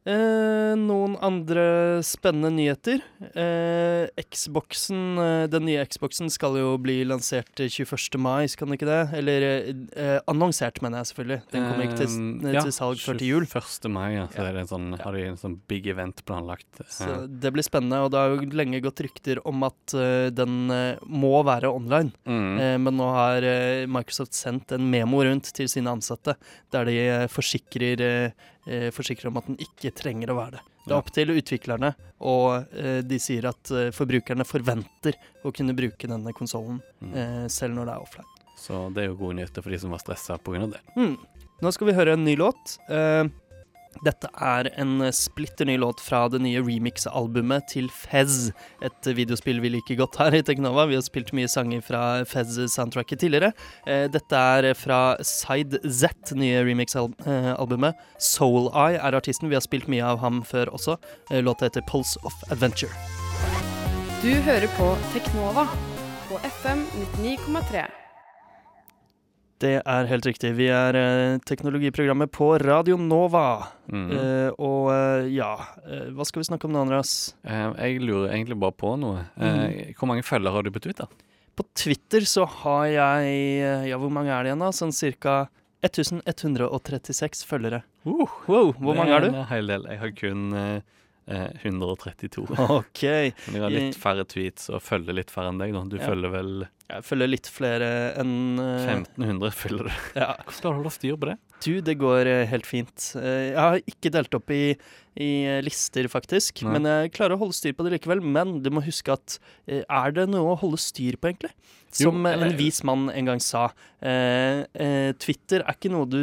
Eh, 0.08 0.72
noen 0.80 1.12
andre 1.20 2.00
spennende 2.06 2.48
nyheter. 2.56 3.02
Eh, 3.36 4.08
Xboxen, 4.32 5.18
eh, 5.20 5.46
den 5.52 5.66
nye 5.68 5.82
Xboxen 5.84 6.30
skal 6.32 6.56
jo 6.56 6.70
bli 6.80 7.02
lansert 7.04 7.52
21. 7.60 8.16
mai, 8.16 8.46
skal 8.48 8.66
den 8.70 8.78
ikke 8.78 8.88
det? 8.88 9.00
Eller 9.18 9.44
eh, 9.92 10.16
annonsert, 10.30 10.80
mener 10.80 11.02
jeg 11.02 11.10
selvfølgelig. 11.10 11.40
Den 11.52 11.66
kommer 11.68 11.84
ikke 11.84 11.98
til, 12.00 12.08
Um, 12.10 12.40
til 12.40 12.56
ja, 12.56 12.62
salg 12.72 12.98
før 13.04 13.18
til 13.20 13.28
jul. 13.28 13.44
21. 13.46 13.90
mai, 13.92 14.14
ja. 14.14 14.24
Så 14.32 14.40
Ja. 14.40 14.48
er 14.50 14.64
sånn, 14.66 14.88
har 14.98 15.12
de 15.12 15.26
en 15.28 15.36
sånn 15.36 15.58
big 15.68 15.86
event 15.86 16.24
planlagt. 16.24 16.80
Så 16.88 17.06
Eh, 17.10 17.26
det 17.28 17.52
blir 17.52 17.62
spennende, 17.62 18.00
og 18.02 18.10
det 18.10 18.18
har 18.18 18.28
jo 18.34 18.48
lenge 18.56 18.80
gått 18.80 19.04
rykter 19.04 19.38
om 19.44 19.62
at 19.68 19.94
uh, 19.94 20.30
den 20.30 20.70
uh, 20.70 20.96
må 21.06 21.44
være 21.44 21.68
online. 21.68 22.12
mm. 22.26 22.58
Eh, 22.60 22.78
men 22.78 22.96
nå 22.96 23.12
har 23.12 23.42
uh, 23.44 23.86
Microsoft 23.86 24.32
sendt 24.32 24.72
en 24.72 24.90
memo 24.90 25.20
rundt 25.22 25.52
til 25.52 25.68
sine 25.68 25.92
ansatte, 25.92 26.36
der 26.72 26.84
de 26.88 26.96
eh, 26.98 27.26
forsikrer, 27.28 28.32
eh, 28.70 28.88
forsikrer 28.94 29.28
om 29.32 29.40
at 29.40 29.48
den 29.50 29.58
ikke 29.60 29.90
trenger 29.98 30.30
å 30.32 30.36
være 30.38 30.58
det. 30.58 30.62
Det 30.86 30.94
er 30.94 30.96
opp 31.02 31.10
til 31.12 31.32
utviklerne, 31.34 31.90
og 32.24 32.70
eh, 32.72 33.00
de 33.04 33.18
sier 33.20 33.50
at 33.50 33.70
eh, 33.76 33.90
forbrukerne 33.94 34.46
forventer 34.48 35.18
å 35.44 35.52
kunne 35.52 35.74
bruke 35.76 36.08
denne 36.10 36.32
konsollen 36.36 36.78
Mm. 37.02 37.12
eh, 37.16 37.44
selv 37.52 37.74
når 37.76 37.86
det 37.90 37.92
er 37.96 38.06
offline. 38.06 38.30
Så 38.60 38.78
det 38.94 39.02
er 39.04 39.06
jo 39.10 39.18
gode 39.20 39.38
nyheter 39.38 39.64
for 39.64 39.72
de 39.72 39.78
som 39.80 39.90
var 39.94 40.00
stressa 40.02 40.38
pga. 40.38 40.66
det. 40.74 40.80
Mm. 40.96 41.14
Nå 41.64 41.70
skal 41.72 41.88
vi 41.90 41.94
høre 41.96 42.12
en 42.16 42.24
ny 42.24 42.34
låt. 42.40 42.78
Eh, 43.90 44.00
dette 44.04 44.28
er 44.40 44.70
en 44.80 45.12
splitter 45.12 45.66
ny 45.66 45.76
låt 45.78 46.00
fra 46.00 46.28
det 46.28 46.40
nye 46.42 46.62
remix-albumet 46.62 47.68
til 47.68 47.90
Fez. 47.90 48.50
Et 48.82 49.10
videospill 49.16 49.60
vi 49.60 49.72
liker 49.76 49.98
godt 50.00 50.18
her 50.20 50.34
i 50.34 50.42
Teknova. 50.42 50.86
Vi 50.88 50.94
har 50.98 51.02
spilt 51.02 51.32
mye 51.36 51.48
sanger 51.48 51.82
fra 51.84 52.24
Fez-soundtracket 52.24 53.20
tidligere. 53.20 53.52
Eh, 53.86 54.08
dette 54.08 54.36
er 54.36 54.72
fra 54.74 55.16
Side 55.22 55.82
Z, 55.84 56.34
nye 56.34 56.64
remix-albumet. 56.64 57.94
Soul 58.18 58.70
Eye 58.74 58.98
er 58.98 59.16
artisten. 59.16 59.50
Vi 59.50 59.58
har 59.58 59.64
spilt 59.66 59.88
mye 59.88 60.04
av 60.04 60.20
ham 60.24 60.42
før 60.42 60.72
også. 60.72 60.96
Eh, 61.30 61.42
låta 61.42 61.68
heter 61.68 61.84
Pulse 61.86 62.18
of 62.24 62.34
Adventure. 62.50 62.92
Du 64.20 64.32
hører 64.44 64.68
på 64.76 64.92
Teknova 65.14 65.66
på 66.28 66.38
FM 66.44 66.86
99,3. 67.16 67.99
Det 69.60 69.74
er 69.84 70.06
helt 70.08 70.24
riktig. 70.24 70.54
Vi 70.56 70.66
er 70.72 70.96
eh, 70.96 71.38
teknologiprogrammet 71.44 72.30
på 72.32 72.46
Radio 72.62 72.96
Nova. 72.96 73.66
Mm. 73.92 74.06
Eh, 74.16 74.50
og 74.56 74.86
eh, 74.94 75.26
ja, 75.34 75.50
eh, 75.84 76.06
hva 76.16 76.24
skal 76.24 76.40
vi 76.40 76.48
snakke 76.48 76.64
om 76.64 76.72
nå, 76.72 76.80
Andreas? 76.86 77.10
Eh, 77.44 77.66
jeg 77.76 78.00
lurer 78.00 78.30
egentlig 78.32 78.56
bare 78.62 78.72
på 78.80 78.94
noe. 79.00 79.26
Eh, 79.36 79.58
Mm. 79.60 79.94
Hvor 79.98 80.08
mange 80.08 80.24
følgere 80.24 80.54
har 80.56 80.64
du 80.64 80.70
på 80.72 80.80
Twitter? 80.86 81.10
På 81.60 81.66
Twitter 81.76 82.24
så 82.24 82.46
har 82.62 82.86
jeg 82.88 83.34
eh, 83.60 83.88
Ja, 83.90 83.98
hvor 84.00 84.08
mange 84.10 84.32
er 84.32 84.42
det 84.46 84.54
igjen, 84.54 84.64
da? 84.64 84.70
Sånn 84.72 84.96
ca. 85.20 85.36
1136 85.84 87.44
følgere. 87.48 87.82
Uh, 88.06 88.24
Wow, 88.48 88.72
hvor 88.80 88.96
mange 88.96 89.12
er 89.16 89.24
du? 89.26 89.28
En 89.34 89.46
hel 89.50 89.68
del. 89.70 89.84
Jeg 89.88 90.00
har 90.02 90.10
kun 90.16 90.52
eh, 90.56 90.80
eh, 91.28 91.48
132. 91.68 92.46
OK. 92.80 93.02
Men 93.04 93.56
jeg 93.56 93.62
har 93.64 93.74
litt 93.76 93.96
færre 94.00 94.24
tweets 94.28 94.68
og 94.72 94.82
følger 94.84 95.16
litt 95.20 95.32
færre 95.32 95.52
enn 95.52 95.60
deg. 95.62 95.72
Da. 95.76 95.84
Du 95.92 95.96
Ja. 96.00 96.06
følger 96.08 96.32
vel 96.34 96.52
Jeg 96.90 97.06
følger 97.06 97.30
litt 97.30 97.48
flere 97.50 97.90
enn 98.20 98.58
eh, 98.60 98.88
1500? 98.98 99.54
følger 99.54 99.88
du. 99.88 99.92
Ja. 100.18 100.32
Hvordan 100.46 100.60
klarer 100.60 100.74
du 100.74 100.80
å 100.80 100.82
holde 100.82 100.96
styr 100.96 101.18
på 101.20 101.30
det? 101.30 101.36
Du, 101.60 101.72
det 101.84 101.94
går 102.00 102.28
eh, 102.30 102.46
helt 102.48 102.66
fint. 102.68 103.10
Eh, 103.20 103.50
jeg 103.52 103.58
har 103.60 103.78
ikke 103.92 104.12
delt 104.14 104.36
opp 104.38 104.50
i, 104.54 104.62
i 105.20 105.28
eh, 105.44 105.60
lister, 105.64 106.08
faktisk. 106.10 106.62
Nei. 106.64 106.72
Men 106.76 106.88
jeg 106.88 107.12
klarer 107.18 107.36
å 107.36 107.42
holde 107.42 107.56
styr 107.58 107.76
på 107.76 107.84
det 107.86 107.94
likevel. 107.98 108.22
Men 108.24 108.58
du 108.64 108.70
må 108.74 108.82
huske 108.86 109.12
at 109.14 109.36
eh, 109.68 109.82
er 109.84 110.16
det 110.16 110.26
noe 110.32 110.54
å 110.54 110.58
holde 110.62 110.80
styr 110.80 111.20
på, 111.20 111.30
egentlig? 111.32 111.52
Som 111.94 112.22
jo, 112.22 112.30
en 112.30 112.54
vis 112.58 112.80
mann 112.86 113.08
en 113.12 113.28
gang 113.32 113.40
sa. 113.42 113.68
Eh, 114.00 114.62
eh, 114.78 115.10
Twitter 115.20 115.64
er 115.64 115.74
ikke 115.74 115.90
noe 115.90 116.06
du 116.06 116.20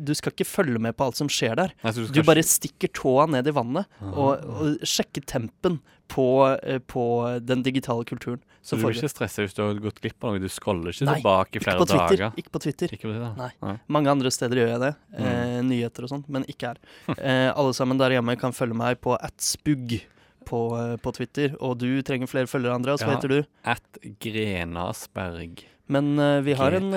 Du 0.00 0.14
skal 0.16 0.32
ikke 0.32 0.46
følge 0.48 0.80
med 0.80 0.96
på 0.96 1.04
alt 1.06 1.20
som 1.20 1.28
skjer 1.30 1.58
der. 1.60 1.74
Nei, 1.84 1.92
du, 1.94 2.06
Du 2.08 2.22
bare 2.26 2.42
stikker 2.44 2.90
tåa 2.96 3.28
ned 3.30 3.50
i 3.50 3.54
vannet 3.54 3.84
Aha. 4.00 4.14
og, 4.14 4.48
og 4.64 4.88
sjekker 4.88 5.26
tempen 5.28 5.78
på, 6.08 6.58
eh, 6.62 6.78
på 6.78 7.04
den 7.42 7.62
digitale 7.62 8.04
kulturen. 8.04 8.40
Så 8.64 8.76
du 8.76 8.82
blir 8.84 8.96
ikke 8.96 9.10
stressa 9.12 9.42
hvis 9.44 9.54
du 9.56 9.60
har 9.62 9.74
gått 9.82 10.00
glipp 10.00 10.24
av 10.24 10.32
noe? 10.32 10.40
Du 10.40 10.48
scroller 10.48 10.88
ikke 10.94 11.04
Nei, 11.04 11.14
tilbake 11.20 11.56
i 11.56 11.60
flere 11.64 11.80
ikke 11.84 11.98
dager? 11.98 12.32
Ikke 12.40 12.50
på 12.54 12.60
Twitter. 12.64 12.88
Ikke 12.96 13.08
på 13.08 13.12
Twitter. 13.12 13.34
Nei. 13.36 13.50
Nei. 13.60 13.74
Mange 13.92 14.08
andre 14.14 14.30
steder 14.32 14.56
gjør 14.62 14.70
jeg 14.72 14.80
det. 14.84 14.92
Mm. 15.18 15.24
Eh, 15.28 15.58
nyheter 15.68 16.02
og 16.06 16.08
sånt, 16.14 16.28
men 16.32 16.42
ikke 16.48 16.66
her. 16.72 16.78
Eh, 17.24 17.50
alle 17.52 17.72
sammen 17.76 17.98
der 18.00 18.10
hjemme 18.16 18.36
kan 18.40 18.52
følge 18.56 18.74
meg 18.76 19.00
på 19.04 19.12
atspugg 19.20 20.00
på, 20.48 20.60
på 21.00 21.12
Twitter. 21.16 21.54
Og 21.60 21.78
du 21.80 22.02
trenger 22.06 22.26
flere 22.30 22.48
følgere, 22.50 22.74
Andreas. 22.76 23.00
Hva 23.04 23.12
Ja. 23.14 23.16
heter 23.20 23.28
du? 23.28 23.44
At 23.64 24.00
Grenasberg. 24.20 25.64
Men 25.88 26.18
eh, 26.18 26.40
vi 26.44 26.52
har 26.56 26.72
en 26.72 26.90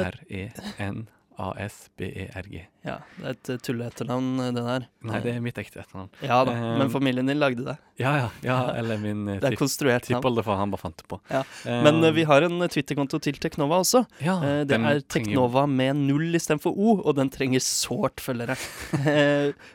G-R-E-N-A-S-B-E-R-G. 1.37 2.65
Ja, 2.87 2.97
det 3.17 3.25
er 3.27 3.35
et 3.35 3.49
eh, 3.53 3.57
tulleetternavn, 3.67 4.27
eh, 4.45 4.51
det 4.55 4.63
der. 4.65 4.85
Nei, 5.07 5.19
det 5.23 5.31
er 5.35 5.41
mitt 5.43 5.57
ekte 5.61 5.81
etternavn. 5.83 6.09
Ja 6.25 6.39
da, 6.47 6.53
um, 6.55 6.79
men 6.81 6.89
familien 6.91 7.27
din 7.29 7.39
lagde 7.39 7.63
det. 7.67 7.75
Ja, 8.01 8.11
ja. 8.17 8.27
ja 8.45 8.57
eller 8.77 8.99
min 9.01 9.25
Det 9.41 9.51
er 9.51 9.55
konstruert 9.59 10.05
tippoldefar, 10.07 10.57
han 10.59 10.71
bare 10.73 10.81
fant 10.83 10.97
det 10.99 11.07
på. 11.09 11.19
Ja, 11.31 11.43
Men 11.65 11.99
um, 12.03 12.07
vi 12.15 12.25
har 12.29 12.45
en 12.47 12.59
Twitter-konto 12.69 13.19
til 13.23 13.39
Teknova 13.41 13.79
også. 13.83 14.03
ja, 14.23 14.35
Det 14.65 14.75
er 14.77 14.85
er 14.87 15.01
trenger- 15.01 15.05
Teknova 15.17 15.65
med 15.69 15.95
null 16.07 16.35
istedenfor 16.37 16.75
O, 16.75 16.97
og 17.03 17.15
den 17.19 17.29
trenger 17.33 17.63
sårt 17.63 18.21
følgere. 18.23 18.55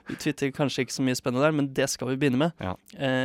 Vi 0.08 0.16
twitter 0.20 0.50
kanskje 0.54 0.84
ikke 0.84 0.94
så 0.96 1.04
mye 1.06 1.16
spennende 1.16 1.44
der, 1.46 1.54
men 1.56 1.68
det 1.74 1.86
skal 1.90 2.10
vi 2.10 2.16
begynne 2.20 2.38
med. 2.40 2.52
Ja. 2.60 2.74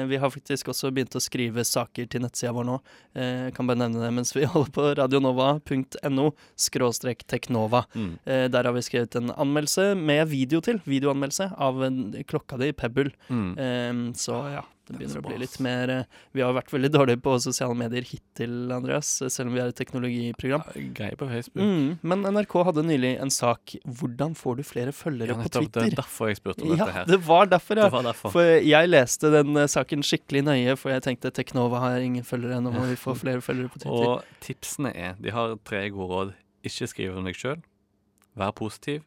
Vi 0.07 0.17
har 0.21 0.31
faktisk 0.31 0.69
også 0.71 0.89
begynt 0.95 1.15
å 1.17 1.21
skrive 1.23 1.63
saker 1.67 2.07
til 2.11 2.23
nettsida 2.23 2.53
vår 2.55 2.65
nå. 2.67 2.77
Jeg 3.17 3.53
kan 3.57 3.67
bare 3.69 3.81
nevne 3.83 4.01
det 4.03 4.11
mens 4.15 4.33
vi 4.35 4.45
holder 4.53 4.71
på 4.75 4.85
radionova.no 4.99 6.27
skråstrek 6.59 7.25
teknova. 7.29 7.83
Mm. 7.95 8.13
Der 8.25 8.69
har 8.69 8.75
vi 8.75 8.83
skrevet 8.85 9.15
en 9.19 9.31
anmeldelse 9.35 9.76
med 9.97 10.27
video 10.31 10.61
til, 10.63 10.79
videoanmeldelse 10.87 11.51
av 11.57 11.83
en 11.87 11.99
klokka 12.27 12.59
di, 12.61 12.71
Pebble. 12.77 13.11
Mm. 13.29 13.51
Um, 13.57 14.01
Så 14.17 14.37
ja, 14.53 14.63
det 14.87 14.95
er 14.95 14.99
begynner 15.01 15.19
å 15.19 15.25
bli 15.25 15.37
litt 15.41 15.55
mer 15.63 15.91
eh, 15.91 16.19
Vi 16.35 16.43
har 16.43 16.53
vært 16.55 16.71
veldig 16.71 16.89
dårlige 16.93 17.19
på 17.23 17.33
sosiale 17.43 17.75
medier 17.75 18.05
hittil, 18.07 18.71
Andreas, 18.71 19.09
selv 19.19 19.49
om 19.49 19.55
vi 19.57 19.61
er 19.63 19.71
et 19.73 19.77
teknologiprogram. 19.79 20.63
Greier 20.95 21.17
på 21.19 21.27
Facebook. 21.27 21.63
Mm, 21.63 21.89
men 22.07 22.23
NRK 22.31 22.55
hadde 22.69 22.85
nylig 22.87 23.13
en 23.21 23.33
sak 23.33 23.75
'Hvordan 23.83 24.35
får 24.39 24.57
du 24.57 24.63
flere 24.63 24.93
følgere 24.95 25.35
Ja, 25.35 25.39
på 25.41 25.51
Twitter?' 25.51 25.83
Det 25.83 25.91
er 25.91 26.01
derfor 26.01 26.31
jeg 26.31 26.39
spurte 26.39 26.63
om 26.63 26.71
Ja, 26.71 26.85
dette 26.85 26.93
her. 26.93 27.05
det 27.05 27.19
var 27.27 27.45
derfor, 27.51 27.75
ja. 27.75 27.89
Det 27.89 27.91
var 27.97 28.07
derfor. 28.07 28.31
For 28.31 28.43
jeg 28.43 28.89
leste 28.89 29.31
den 29.31 29.57
eh, 29.57 29.67
saken 29.67 30.03
skikkelig 30.03 30.43
nøye, 30.47 30.77
for 30.77 30.89
jeg 30.89 31.03
tenkte 31.03 31.31
Teknova 31.31 31.79
har 31.79 31.99
ingen 31.99 32.23
følgere, 32.23 32.61
nå 32.63 32.71
må 32.71 32.87
vi 32.87 32.95
få 32.95 33.15
flere 33.15 33.41
følgere 33.41 33.69
på 33.69 33.79
Twitter. 33.83 34.07
Og 34.07 34.23
tipsene 34.39 34.95
er 34.95 35.15
De 35.19 35.31
har 35.31 35.57
tre 35.65 35.89
gode 35.89 36.13
råd. 36.13 36.33
Ikke 36.63 36.87
skriv 36.87 37.17
om 37.17 37.25
deg 37.27 37.35
sjøl. 37.35 37.59
Vær 38.37 38.51
positiv. 38.51 39.03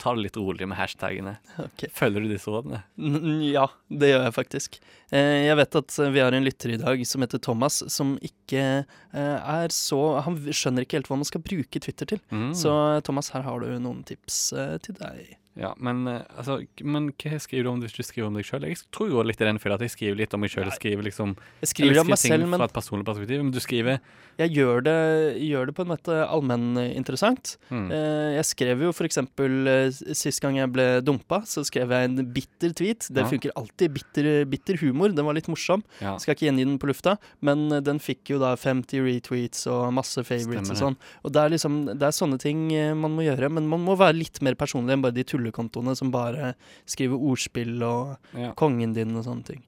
Ta 0.00 0.14
det 0.16 0.22
litt 0.24 0.36
rolig 0.40 0.64
med 0.70 0.78
hashtagene. 0.80 1.34
Okay. 1.60 1.90
Følger 1.92 2.24
du 2.24 2.30
disse 2.32 2.48
rådene? 2.52 2.82
N- 2.96 3.42
Ja, 3.52 3.66
det 3.92 4.08
gjør 4.14 4.22
jeg 4.24 4.34
faktisk. 4.38 4.78
Eh, 5.12 5.44
jeg 5.46 5.56
vet 5.60 5.76
at 5.82 5.96
eh, 6.00 6.10
vi 6.14 6.22
har 6.24 6.32
en 6.36 6.46
lytter 6.46 6.72
i 6.72 6.78
dag 6.80 7.02
som 7.06 7.20
heter 7.24 7.42
Thomas, 7.44 7.82
som 7.92 8.14
ikke 8.24 8.62
eh, 8.80 9.36
er 9.58 9.68
så 9.76 10.00
Han 10.24 10.38
skjønner 10.48 10.86
ikke 10.86 10.98
helt 11.00 11.10
hva 11.12 11.18
man 11.20 11.28
skal 11.28 11.44
bruke 11.44 11.82
Twitter 11.84 12.08
til. 12.14 12.22
Mm. 12.32 12.50
Så 12.56 12.72
Thomas, 13.04 13.28
her 13.36 13.44
har 13.44 13.60
du 13.60 13.68
noen 13.78 14.00
tips 14.08 14.40
eh, 14.56 14.78
til 14.86 14.96
deg. 15.00 15.36
Ja, 15.60 15.74
men, 15.78 16.06
eh, 16.08 16.22
altså, 16.40 16.54
men 16.88 17.10
hva 17.20 17.36
skriver 17.38 17.66
du 17.66 17.70
om 17.74 17.80
hvis 17.84 17.92
du 17.92 18.02
skriver 18.02 18.30
om 18.30 18.34
deg 18.38 18.46
sjøl? 18.48 18.64
Jeg 18.64 18.78
tror 18.96 19.10
jo 19.12 19.20
litt 19.28 19.42
i 19.42 19.44
den 19.44 19.58
fella 19.60 19.76
at 19.76 19.84
jeg 19.84 19.92
skriver 19.92 20.16
litt 20.16 20.32
om 20.32 20.40
meg 20.40 20.48
sjøl. 20.54 20.64
Jeg 20.70 20.78
skriver 20.80 21.04
liksom 21.04 21.34
Jeg 21.60 21.68
skriver 21.74 22.00
om 22.00 22.08
meg 22.08 22.18
ting 22.22 22.32
selv, 22.32 22.54
fra 22.56 22.64
et 22.70 22.72
personlig 22.78 23.04
perspektiv. 23.10 23.42
Men 23.44 23.52
du 23.52 23.60
skriver 23.60 24.00
jeg 24.40 24.54
gjør 24.56 24.80
det, 24.86 24.96
gjør 25.44 25.66
det 25.68 25.74
på 25.76 25.84
en 25.84 25.90
måte 25.92 26.14
allmenninteressant. 26.24 27.56
mm, 27.70 27.90
Eh, 27.90 28.36
jeg 28.38 28.44
skrev 28.46 28.80
jo 28.86 28.92
for 28.96 29.04
eksempel 29.04 29.66
eh, 29.68 29.90
Sist 30.14 30.40
gang 30.40 30.56
jeg 30.56 30.70
ble 30.72 30.86
dumpa, 31.04 31.42
så 31.44 31.64
skrev 31.66 31.90
jeg 31.90 32.04
en 32.08 32.24
bitter 32.32 32.72
tweet. 32.72 33.08
Det 33.12 33.20
Ja. 33.24 33.28
funker 33.28 33.50
alltid. 33.56 33.92
Bitter, 33.92 34.44
bitter 34.46 34.76
humor. 34.80 35.08
Den 35.14 35.24
var 35.26 35.34
litt 35.34 35.48
morsom. 35.48 35.82
ja. 36.00 36.16
Skal 36.18 36.34
ikke 36.34 36.46
gjengi 36.48 36.64
den 36.64 36.78
på 36.78 36.86
lufta, 36.88 37.18
men 37.42 37.68
den 37.82 37.98
fikk 37.98 38.30
jo 38.30 38.38
da 38.38 38.54
50 38.56 39.00
retweets 39.02 39.66
og 39.66 39.92
masse 39.92 40.16
favorites 40.24 40.68
Stemmer 40.68 40.70
og 40.70 40.76
sånn. 40.76 40.96
Og 41.24 41.32
det 41.32 41.40
er 41.44 41.48
liksom 41.50 41.84
Det 41.98 42.02
er 42.02 42.16
sånne 42.16 42.38
ting 42.38 42.68
man 43.00 43.10
må 43.16 43.22
gjøre, 43.24 43.50
men 43.50 43.68
man 43.68 43.80
må 43.84 43.96
være 43.98 44.16
litt 44.16 44.40
mer 44.42 44.54
personlig 44.54 44.92
enn 44.92 45.02
bare 45.02 45.12
de 45.12 45.24
tullekontoene 45.50 45.96
som 45.96 46.10
bare 46.10 46.54
skriver 46.86 47.18
ordspill 47.18 47.82
og 47.82 48.16
ja. 48.34 48.54
kongen 48.54 48.94
din 48.94 49.16
og 49.16 49.24
sånne 49.26 49.44
ting. 49.44 49.66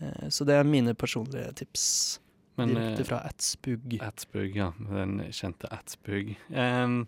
Eh, 0.00 0.28
så 0.30 0.44
det 0.44 0.54
er 0.54 0.64
mine 0.64 0.94
personlige 0.94 1.52
tips. 1.54 2.20
Men 2.56 2.70
direkte 2.70 3.02
eh, 3.02 3.08
fra 3.08 3.18
Atsbug. 3.26 3.96
Atsbug, 4.00 4.56
ja. 4.56 4.72
Den 4.78 5.18
kjente 5.32 5.66
Atsbug. 5.74 6.36
Em, 6.50 7.06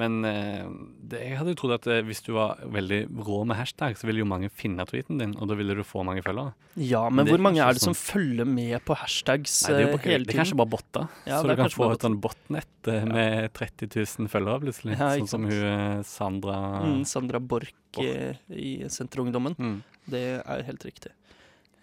men 0.00 0.24
eh, 0.26 0.64
det, 1.06 1.20
jeg 1.22 1.36
hadde 1.38 1.52
jo 1.54 1.58
trodd 1.60 1.74
at 1.76 1.86
eh, 1.92 2.00
hvis 2.02 2.22
du 2.26 2.32
var 2.34 2.58
veldig 2.66 2.98
rå 3.26 3.36
med 3.46 3.56
hashtag, 3.60 3.94
så 3.96 4.08
ville 4.08 4.24
jo 4.24 4.26
mange 4.26 4.48
finne 4.50 4.82
tweeten 4.90 5.20
din, 5.22 5.36
og 5.38 5.46
da 5.50 5.54
ville 5.58 5.76
du 5.78 5.84
få 5.86 6.02
mange 6.06 6.22
følgere. 6.26 6.52
Ja, 6.82 7.04
Men 7.08 7.24
men 7.24 7.30
hvor 7.30 7.42
mange 7.46 7.62
er 7.62 7.72
det 7.76 7.82
som 7.84 7.94
sånn- 7.94 8.02
følger 8.14 8.48
med 8.50 8.82
på 8.88 8.96
hashtags 8.98 9.54
Nei, 9.68 9.72
det 9.72 9.78
er, 9.78 9.84
jo 9.84 9.88
eh, 9.88 9.96
bare, 9.96 10.10
hele 10.10 10.24
det 10.26 10.34
er 10.34 10.40
kanskje 10.42 10.58
bare 10.58 10.72
botter. 10.74 11.08
Ja, 11.30 11.38
så 11.40 11.46
du 11.52 11.56
kan 11.62 11.70
få 11.76 11.90
et 11.94 12.06
sånn 12.08 12.20
botnett 12.20 12.90
eh, 12.90 13.04
med 13.06 13.52
30 13.54 13.92
000 13.94 14.32
følgere 14.34 14.64
plutselig. 14.66 14.98
Ja, 14.98 15.12
sånn 15.18 15.30
som 15.36 15.46
hun 15.46 15.66
eh, 15.72 16.02
Sandra 16.02 16.58
Mm, 16.84 17.04
Sandra 17.06 17.38
Borch 17.40 17.70
Borch. 17.94 18.08
eh, 18.08 18.34
i 18.50 18.72
Senterungdommen. 18.90 19.54
Mm. 19.58 19.76
Det 20.10 20.24
er 20.42 20.66
helt 20.66 20.82
riktig. 20.84 21.12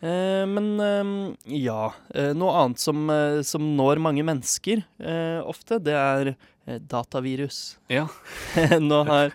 Eh, 0.02 0.46
men 0.50 0.80
eh, 0.82 1.54
ja. 1.62 1.92
Eh, 2.14 2.32
noe 2.34 2.56
annet 2.64 2.82
som, 2.82 3.04
eh, 3.14 3.42
som 3.46 3.62
når 3.78 4.00
mange 4.02 4.24
mennesker 4.26 4.82
eh, 5.00 5.40
ofte, 5.46 5.78
det 5.80 5.94
er 5.94 6.32
eh, 6.34 6.48
datavirus. 6.66 7.78
Ja. 7.92 8.08
nå 8.80 9.04
har 9.08 9.34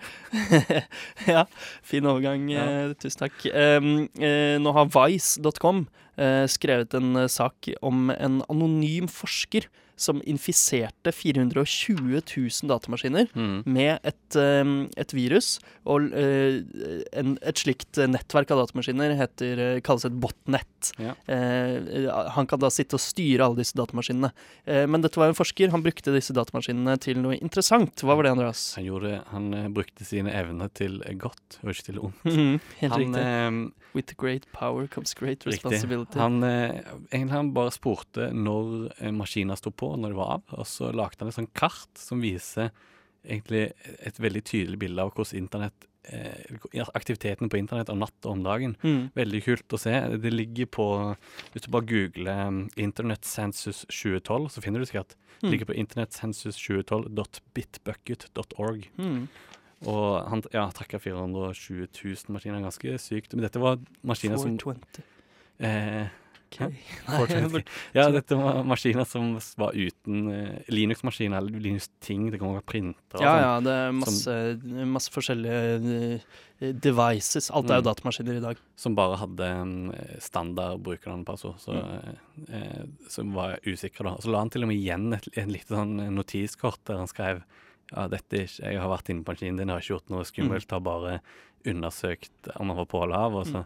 Ja, 1.35 1.47
fin 1.83 2.07
overgang. 2.07 2.49
Ja. 2.53 2.67
eh, 2.67 2.93
tusen 3.01 3.27
takk. 3.27 3.47
Um, 3.51 4.09
eh, 4.21 4.57
nå 4.63 4.73
har 4.77 4.91
Vice.com 4.95 5.87
eh, 6.17 6.45
skrevet 6.51 6.95
en 6.99 7.17
eh, 7.17 7.31
sak 7.31 7.71
om 7.83 8.11
en 8.15 8.43
anonym 8.49 9.09
forsker 9.11 9.69
som 9.97 10.19
infiserte 10.29 11.13
420 11.13 12.21
000 12.21 12.69
datamaskiner 12.69 13.27
Mm. 13.37 13.63
med 13.67 13.99
et, 14.05 14.37
um, 14.37 14.89
et 14.97 15.13
virus. 15.17 15.59
Og 15.87 16.11
eh, 16.13 16.61
en, 17.17 17.37
et 17.43 17.57
slikt 17.63 17.97
nettverk 18.11 18.51
av 18.53 18.61
datamaskiner 18.65 19.15
heter, 19.17 19.59
eh, 19.77 19.81
kalles 19.81 20.05
et 20.05 20.19
botnet. 20.21 20.93
Ja. 21.01 21.15
Eh, 21.33 22.11
han 22.37 22.47
kan 22.47 22.61
da 22.61 22.69
sitte 22.71 22.99
og 22.99 23.03
styre 23.05 23.47
alle 23.47 23.57
disse 23.63 23.77
datamaskinene. 23.79 24.33
Men 24.87 25.01
dette 25.05 25.17
var 25.21 25.31
en 25.33 25.39
forsker. 25.39 25.71
Han 25.73 25.83
brukte 25.85 26.13
disse 26.15 26.35
datamaskinene 26.37 26.99
til 27.01 27.19
noe 27.23 27.39
interessant. 27.41 28.03
Hva 28.05 28.17
var 28.19 28.27
det, 28.27 28.33
Andreas? 28.37 28.75
Han, 28.77 28.85
gjorde, 28.89 29.23
han 29.33 29.49
brukte 29.75 30.05
sine 30.07 30.33
evner 30.37 30.69
til 30.77 31.01
godt, 31.21 31.59
og 31.63 31.73
ikke 31.73 31.89
til 31.91 31.99
ondt. 32.03 32.25
Mm, 32.27 32.61
Helt 32.83 32.93
Han, 32.93 33.01
riktig. 33.01 33.25
eh, 33.25 33.83
With 33.97 34.13
great 34.21 34.45
power 34.53 34.87
comes 34.93 35.15
great 35.17 35.47
responsibility. 35.49 36.19
Han, 36.21 36.43
egentlig 36.45 37.33
han 37.33 37.53
bare 37.57 37.73
spurte 37.73 38.27
når 38.37 38.91
maskina 39.17 39.57
sto 39.57 39.71
på, 39.73 39.86
når 39.97 40.09
det 40.13 40.19
var 40.19 40.31
av, 40.39 40.43
og 40.59 40.67
så 40.67 40.91
lagde 40.93 41.23
han 41.23 41.29
et 41.31 41.37
sånt 41.39 41.55
kart 41.57 42.01
som 42.01 42.21
viser 42.25 42.73
egentlig 43.27 43.69
et 44.07 44.19
veldig 44.23 44.43
tydelig 44.47 44.79
bilde 44.79 45.03
av 45.03 45.11
hvordan 45.15 45.39
internett 45.41 45.87
eh, 46.07 46.85
aktiviteten 46.95 47.51
på 47.51 47.59
internett 47.59 47.91
om 47.91 47.99
natt 47.99 48.27
og 48.29 48.33
om 48.37 48.43
dagen. 48.47 48.77
Mm. 48.87 49.09
Veldig 49.19 49.41
kult 49.47 49.75
å 49.75 49.81
se. 49.83 49.95
Det 50.23 50.31
ligger 50.31 50.67
på 50.71 50.87
Hvis 51.53 51.65
du 51.67 51.71
bare 51.75 51.89
googler 51.91 52.47
um, 52.47 52.61
Internet 52.79 53.27
Census 53.27 53.83
2012, 53.91 54.49
så 54.55 54.63
finner 54.63 54.79
du 54.83 54.87
sikkert 54.87 55.17
Det 55.17 55.43
Mm. 55.43 55.51
ligger 55.53 55.67
på 55.69 55.75
internettsensus2012.bitbucket.org. 57.57 58.91
Mm. 58.99 59.29
Og 59.87 60.29
han 60.31 60.43
ja, 60.55 60.65
trakka 60.73 60.99
420 61.03 61.87
000 61.93 62.33
maskiner, 62.33 62.63
ganske 62.65 62.97
sykt. 63.03 63.35
Men 63.37 63.45
dette 63.45 63.61
var 63.61 63.77
maskiner 64.07 64.41
som 64.41 64.57
420. 64.57 65.03
eh, 65.61 66.07
Ok. 66.61 66.73
Nei, 67.09 67.27
420. 67.29 67.65
Ja, 67.95 68.07
dette 68.15 68.39
var 68.39 68.63
maskiner 68.65 69.05
som 69.09 69.35
var 69.61 69.73
uten 69.77 70.31
eh, 70.33 70.59
Linux-maskiner 70.73 71.39
eller 71.43 71.61
Linux-ting. 71.61 72.31
Det 72.33 72.41
kan 72.41 72.55
være 72.57 72.65
printere. 72.67 73.21
og 73.21 73.25
Ja, 73.27 73.35
ja, 73.45 73.53
det 73.65 73.75
er 73.85 73.93
masse, 73.97 74.37
masse 74.97 75.13
forskjellige 75.15 76.21
eh, 76.61 76.73
devices. 76.73 77.51
Alt 77.51 77.71
er 77.71 77.81
jo 77.81 77.85
Mm. 77.85 77.89
datamaskiner 77.91 78.37
i 78.39 78.45
dag. 78.47 78.57
Som 78.77 78.95
bare 78.97 79.19
hadde 79.21 79.51
um, 79.61 79.93
standard 80.19 80.81
brukernavnpassord, 80.87 81.59
så, 81.61 81.77
Mm. 81.77 82.17
eh, 82.49 82.85
så 83.09 83.27
var 83.35 83.59
usikre. 83.67 84.05
da. 84.05 84.17
Så 84.23 84.31
la 84.33 84.39
han 84.39 84.51
til 84.51 84.63
og 84.65 84.69
med 84.69 84.77
igjen 84.81 85.13
et, 85.15 85.29
et 85.37 85.49
lite 85.49 85.69
sånn 85.77 85.97
notiskort 86.15 86.81
der 86.87 86.97
han 87.03 87.07
skrev 87.13 87.43
ja, 87.93 88.09
dette 88.11 88.35
er 88.35 88.47
ikke, 88.49 88.65
jeg 88.73 88.81
har 88.83 88.89
vært 88.91 89.11
inne 89.13 89.23
på 89.23 89.31
maskinen 89.31 89.57
din, 89.61 89.69
jeg 89.69 89.77
har 89.77 89.81
ikke 89.85 89.95
gjort 89.95 90.11
noe 90.11 90.25
skummelt, 90.27 90.71
har 90.75 90.81
bare 90.83 91.21
undersøkt 91.65 92.49
om 92.59 92.69
han 92.73 92.77
var 92.81 92.89
på 92.91 93.03
eller 93.05 93.17
av, 93.29 93.35
og 93.41 93.47
så, 93.47 93.61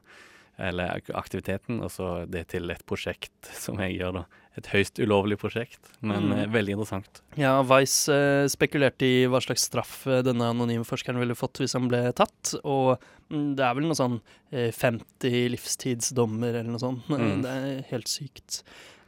eller 0.60 1.00
aktiviteten, 1.16 1.80
og 1.82 1.90
så 1.94 2.10
det 2.30 2.48
til 2.52 2.70
et 2.70 2.84
prosjekt 2.86 3.50
som 3.56 3.80
jeg 3.82 3.96
gjør, 3.98 4.20
da. 4.20 4.24
Et 4.58 4.66
høyst 4.72 4.98
ulovlig 4.98 5.36
prosjekt, 5.38 5.78
men 6.02 6.24
Mm. 6.28 6.32
eh, 6.36 6.46
veldig 6.50 6.72
interessant. 6.74 7.20
Ja, 7.38 7.62
Vice 7.62 8.10
eh, 8.12 8.48
spekulerte 8.50 9.06
i 9.06 9.26
hva 9.30 9.38
slags 9.40 9.62
straff 9.70 10.06
eh, 10.10 10.22
denne 10.26 10.48
anonyme 10.50 10.84
forskeren 10.84 11.20
ville 11.22 11.36
fått 11.38 11.60
hvis 11.62 11.76
han 11.78 11.86
ble 11.88 12.02
tatt, 12.18 12.56
og 12.64 12.98
mm, 13.30 13.54
det 13.56 13.64
er 13.64 13.74
vel 13.78 13.86
noe 13.86 13.94
sånn 13.96 14.18
eh, 14.52 14.72
50 14.74 15.48
livstidsdommer 15.54 16.50
eller 16.60 16.70
noe 16.74 16.82
sånt. 16.82 17.06
Mm. 17.20 17.42
Det 17.46 17.50
er 17.50 17.84
helt 17.92 18.08
sykt. 18.10 18.62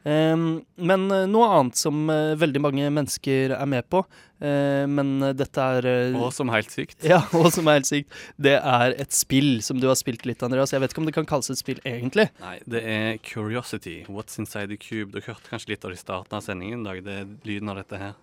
Em, 0.05 0.47
men 0.83 1.05
eh, 1.15 1.29
noe 1.31 1.49
annet 1.59 1.79
som 1.79 2.09
eh, 2.11 2.33
veldig 2.39 2.63
mange 2.65 2.89
mennesker 2.91 3.55
er 3.55 3.69
med 3.71 3.87
på, 3.93 4.01
eh, 4.43 4.83
men 4.91 5.13
dette 5.39 5.67
er 5.77 5.89
Og 6.19 6.33
som 6.35 6.51
helt 6.51 6.75
sykt. 6.75 6.99
Ja, 7.13 7.21
og 7.39 7.53
som 7.55 7.71
er 7.71 7.79
helt 7.79 7.91
sykt, 7.91 8.11
det 8.35 8.57
er 8.59 8.97
et 8.99 9.15
spill 9.15 9.61
som 9.63 9.79
du 9.83 9.87
har 9.91 9.99
spilt 10.01 10.27
litt, 10.27 10.43
Andreas. 10.43 10.75
Jeg 10.75 10.83
vet 10.83 10.95
ikke 10.95 11.05
om 11.05 11.11
det 11.11 11.17
kan 11.19 11.29
kalles 11.29 11.53
et 11.55 11.63
spill 11.63 11.79
egentlig. 11.87 12.29
Nei, 12.43 12.59
det 12.67 12.83
er 12.83 13.23
Curiosity. 13.23 14.01
What's 14.11 14.41
Inside 14.43 14.75
the 14.75 14.81
Cube. 14.81 15.15
Dere 15.15 15.31
hørte 15.31 15.55
kanskje 15.55 15.77
litt 15.77 15.87
av 15.87 15.95
det 15.95 16.01
i 16.01 16.03
starten 16.03 16.39
av 16.39 16.45
sendingen 16.47 16.83
i 16.83 16.91
dag. 16.91 17.03
Det 17.07 17.19
er 17.23 17.33
lyden 17.47 17.71
av 17.71 17.83
dette 17.83 18.03
her. 18.03 18.19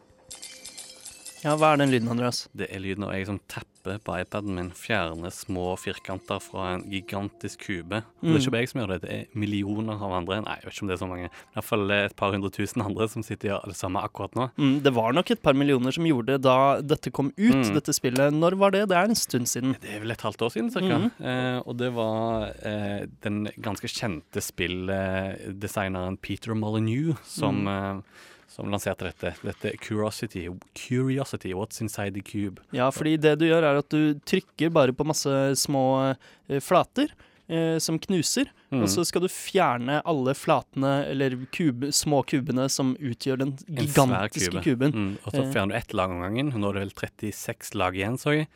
Ja, 1.39 1.53
hva 1.55 1.69
er 1.71 1.77
den 1.79 1.91
lyden, 1.93 2.09
Andreas? 2.11 2.49
Det 2.51 2.67
er 2.67 2.81
lyden 2.83 3.05
av 3.07 3.13
jeg 3.15 3.25
som 3.29 3.37
tapper 3.47 3.95
på 4.03 4.11
iPaden 4.19 4.57
min, 4.57 4.69
fjerner 4.75 5.31
små 5.31 5.69
firkanter 5.79 6.41
fra 6.43 6.73
en 6.75 6.81
gigantisk 6.91 7.61
kube. 7.63 8.01
Mm. 8.19 8.25
det 8.27 8.33
er 8.33 8.41
ikke 8.41 8.51
bare 8.51 8.63
jeg 8.65 8.71
som 8.73 8.81
gjør 8.81 8.91
det, 8.91 8.97
det 9.05 9.13
er 9.15 9.39
millioner 9.39 10.01
av 10.03 10.15
andre. 10.17 10.41
Nei, 10.43 10.57
jeg 10.59 10.67
vet 10.67 10.75
ikke 10.75 10.83
om 10.83 10.89
det 10.91 10.95
er 10.97 10.99
så 10.99 11.07
mange. 11.07 11.29
Men 11.31 11.53
i 11.53 11.55
hvert 11.55 11.67
fall 11.69 11.93
et 11.95 12.15
par 12.19 12.35
hundre 12.35 12.51
tusen 12.51 12.83
andre 12.83 13.07
som 13.13 13.23
sitter 13.23 13.47
og 13.47 13.53
gjør 13.53 13.71
det 13.71 13.79
samme 13.79 14.03
akkurat 14.03 14.35
nå. 14.35 14.49
Mm, 14.59 14.73
det 14.83 14.93
var 14.99 15.15
nok 15.15 15.31
et 15.31 15.41
par 15.47 15.55
millioner 15.55 15.95
som 15.95 16.09
gjorde 16.09 16.35
det 16.35 16.41
da 16.43 16.57
dette 16.81 17.13
kom 17.15 17.31
ut, 17.37 17.55
Mm. 17.59 17.73
dette 17.79 17.95
spillet. 17.95 18.35
Når 18.35 18.57
var 18.59 18.71
det? 18.75 18.83
Det 18.91 18.97
er 18.99 19.07
en 19.07 19.15
stund 19.15 19.47
siden. 19.47 19.77
Det 19.79 19.95
er 19.95 19.99
vel 20.03 20.11
et 20.11 20.21
halvt 20.27 20.41
år 20.43 20.51
siden, 20.57 20.69
cirka. 20.75 20.97
Mhm. 20.99 21.11
Eh, 21.23 21.59
og 21.65 21.77
det 21.79 21.93
var 21.95 22.51
eh, 22.67 23.05
den 23.23 23.45
ganske 23.63 23.87
kjente 23.87 24.43
spilldesigneren 24.43 26.17
Peter 26.21 26.51
Molyneux 26.53 27.15
som, 27.23 27.65
eh, 27.67 28.01
som 28.49 28.69
lanserte 28.71 29.05
dette. 29.07 29.35
Dette 29.45 29.75
Curiosity. 29.77 30.47
Curiosity, 30.75 31.53
What's 31.53 31.79
Inside 31.81 32.15
the 32.15 32.21
Cube. 32.25 32.59
Ja, 32.75 32.89
fordi 32.91 33.15
det 33.21 33.37
du 33.39 33.45
gjør, 33.47 33.63
er 33.63 33.79
at 33.83 33.89
du 33.93 34.15
trykker 34.25 34.71
bare 34.73 34.91
på 34.97 35.05
masse 35.05 35.29
små 35.55 36.15
eh, 36.49 36.59
flater. 36.59 37.09
eh, 37.49 37.79
som 37.81 37.97
knuser, 37.97 38.45
Mm. 38.69 38.83
og 38.83 38.89
så 38.93 39.01
skal 39.03 39.21
du 39.23 39.27
fjerne 39.27 40.03
alle 40.05 40.35
flatene, 40.37 41.07
eller 41.09 41.33
kube, 41.51 41.87
små 41.91 42.19
kubene, 42.23 42.67
som 42.69 42.91
utgjør 43.01 43.39
den 43.39 43.55
gigantiske 43.65 44.51
kube. 44.61 44.63
kuben. 44.63 44.91
Mm, 44.93 45.17
og 45.25 45.33
så 45.33 45.41
Eh. 45.41 45.51
fjerner 45.55 45.69
du 45.73 45.75
ett 45.79 45.93
lag 45.93 46.11
om 46.11 46.21
gangen. 46.21 46.51
Nå 46.53 46.69
er 46.69 46.73
det 46.73 46.81
vel 46.83 46.91
36 46.93 47.73
lag 47.73 47.95
igjen, 47.95 48.17
så 48.21 48.35
jeg. 48.37 48.47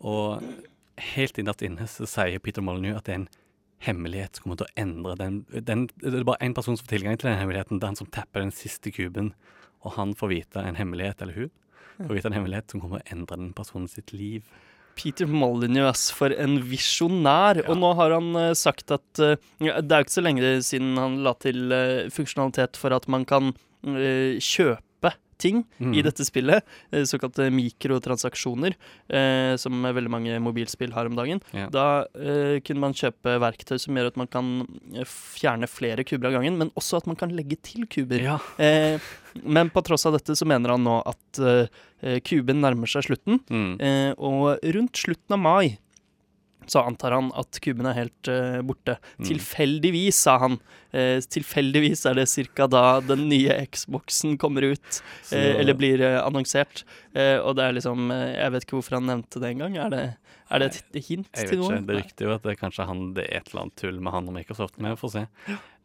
Og 0.00 0.40
helt 0.96 1.38
innerst 1.38 1.62
inne 1.66 1.88
så 1.90 2.06
sier 2.06 2.38
Peter 2.38 2.62
Molyneux 2.62 2.96
at 2.98 3.04
det 3.04 3.12
er 3.14 3.18
en 3.24 3.28
hemmelighet 3.84 4.36
som 4.36 4.46
kommer 4.46 4.60
til 4.60 4.68
å 4.68 4.76
endre 4.80 5.16
den, 5.20 5.40
den 5.52 5.86
Det 6.00 6.14
er 6.14 6.26
bare 6.26 6.44
én 6.44 6.54
person 6.56 6.76
som 6.76 6.86
får 6.86 6.96
tilgang 6.96 7.18
til 7.18 7.30
den 7.30 7.40
hemmeligheten. 7.40 7.80
Det 7.80 7.86
er 7.86 7.92
han 7.92 8.00
som 8.00 8.12
tapper 8.12 8.44
den 8.44 8.54
siste 8.54 8.92
kuben. 8.94 9.34
Og 9.84 9.94
han 9.98 10.14
får 10.18 10.32
vite 10.32 10.62
en 10.62 10.78
hemmelighet, 10.78 11.20
eller 11.22 11.44
hun, 11.44 11.52
får 12.00 12.16
vite 12.16 12.30
en 12.32 12.38
hemmelighet 12.38 12.72
som 12.72 12.82
kommer 12.82 13.02
til 13.02 13.06
å 13.06 13.18
endre 13.18 13.38
den 13.38 13.52
personen 13.56 13.90
sitt 13.90 14.14
liv. 14.16 14.46
Peter 14.96 15.28
Molyneux, 15.28 16.08
for 16.16 16.32
en 16.32 16.56
visjonær. 16.70 17.60
Ja. 17.60 17.68
Og 17.70 17.78
nå 17.82 17.92
har 17.98 18.16
han 18.16 18.32
uh, 18.32 18.56
sagt 18.56 18.90
at 18.94 19.20
uh, 19.20 19.36
Det 19.60 19.68
er 19.84 20.00
jo 20.00 20.06
ikke 20.06 20.16
så 20.16 20.24
lenge 20.24 20.54
siden 20.64 20.96
han 21.00 21.20
la 21.26 21.36
til 21.42 21.68
uh, 21.68 22.08
funksjonalitet 22.12 22.80
for 22.80 22.96
at 22.96 23.08
man 23.12 23.28
kan 23.28 23.54
kjøpe 23.86 24.80
ting 25.38 25.64
Mm. 25.80 25.94
i 25.94 26.02
dette 26.02 26.24
spillet. 26.24 26.62
eh, 26.92 27.02
såkalte 27.04 27.50
mikrotransaksjoner, 27.52 28.74
eh, 29.08 29.56
som 29.56 29.82
veldig 29.82 30.10
mange 30.10 30.38
mobilspill 30.40 30.92
har 30.92 31.06
om 31.06 31.16
dagen. 31.16 31.40
Ja. 31.52 31.68
Da 31.72 31.86
eh, 32.14 32.60
kunne 32.64 32.80
man 32.80 32.94
kjøpe 32.96 33.36
verktøy 33.42 33.78
som 33.80 33.94
gjør 33.96 34.08
at 34.12 34.16
man 34.20 34.26
kan 34.32 34.50
eh, 34.94 35.04
fjerne 35.06 35.68
flere 35.68 36.04
kuber 36.04 36.28
av 36.30 36.38
gangen, 36.40 36.58
men 36.58 36.70
også 36.76 36.98
at 37.02 37.06
man 37.10 37.16
kan 37.16 37.30
legge 37.36 37.58
til 37.62 37.86
kuber. 37.86 38.20
Ja. 38.22 38.38
Eh, 38.58 38.98
men 39.44 39.68
på 39.70 39.82
tross 39.84 40.06
av 40.08 40.16
dette 40.16 40.36
så 40.38 40.46
mener 40.48 40.70
han 40.72 40.84
nå 40.86 41.00
at 41.06 41.40
eh, 41.44 42.20
kuben 42.24 42.60
nærmer 42.64 42.88
seg 42.88 43.04
slutten. 43.10 43.40
Mm. 43.50 43.74
Eh, 43.80 44.12
og 44.18 44.58
rundt 44.64 44.96
slutten 44.96 45.36
av 45.36 45.38
mai 45.42 45.78
så 46.70 46.82
antar 46.86 47.14
han 47.16 47.30
at 47.38 47.58
kuben 47.64 47.86
er 47.86 47.96
helt 47.98 48.30
uh, 48.30 48.60
borte. 48.66 48.96
Mm. 49.18 49.26
Tilfeldigvis, 49.30 50.18
sa 50.26 50.38
han. 50.42 50.58
Uh, 50.94 51.18
tilfeldigvis 51.20 52.04
er 52.08 52.18
det 52.18 52.26
ca. 52.56 52.66
da 52.70 52.84
den 53.04 53.28
nye 53.30 53.56
Xboxen 53.70 54.36
kommer 54.38 54.62
ut, 54.72 55.00
Så- 55.22 55.36
uh, 55.36 55.60
eller 55.60 55.74
blir 55.78 56.02
annonsert. 56.22 56.84
Eh, 57.16 57.38
og 57.40 57.54
det 57.56 57.64
er 57.64 57.76
liksom 57.78 58.10
eh, 58.12 58.34
Jeg 58.34 58.52
vet 58.52 58.66
ikke 58.66 58.76
hvorfor 58.76 58.98
han 58.98 59.06
nevnte 59.08 59.40
det 59.40 59.54
engang. 59.54 59.78
Er 59.80 59.92
det, 59.92 60.02
er 60.52 60.60
det 60.60 60.66
et 60.68 60.98
hint 61.06 61.30
Jeg 61.32 61.48
til 61.48 61.62
noen? 61.62 61.78
ikke. 61.78 61.86
Det 61.88 61.96
rykter 62.00 62.28
jo 62.28 62.34
at 62.34 62.44
det 62.44 62.56
kanskje 62.60 62.88
han, 62.90 63.06
det 63.16 63.24
er 63.24 63.40
et 63.40 63.48
eller 63.50 63.62
annet 63.64 63.80
tull 63.80 64.02
med 64.02 64.12
han 64.12 64.28
og 64.28 64.36
Microsoft. 64.36 64.76
Men 64.76 64.92
vi 64.92 65.00
får 65.00 65.12
se. 65.14 65.24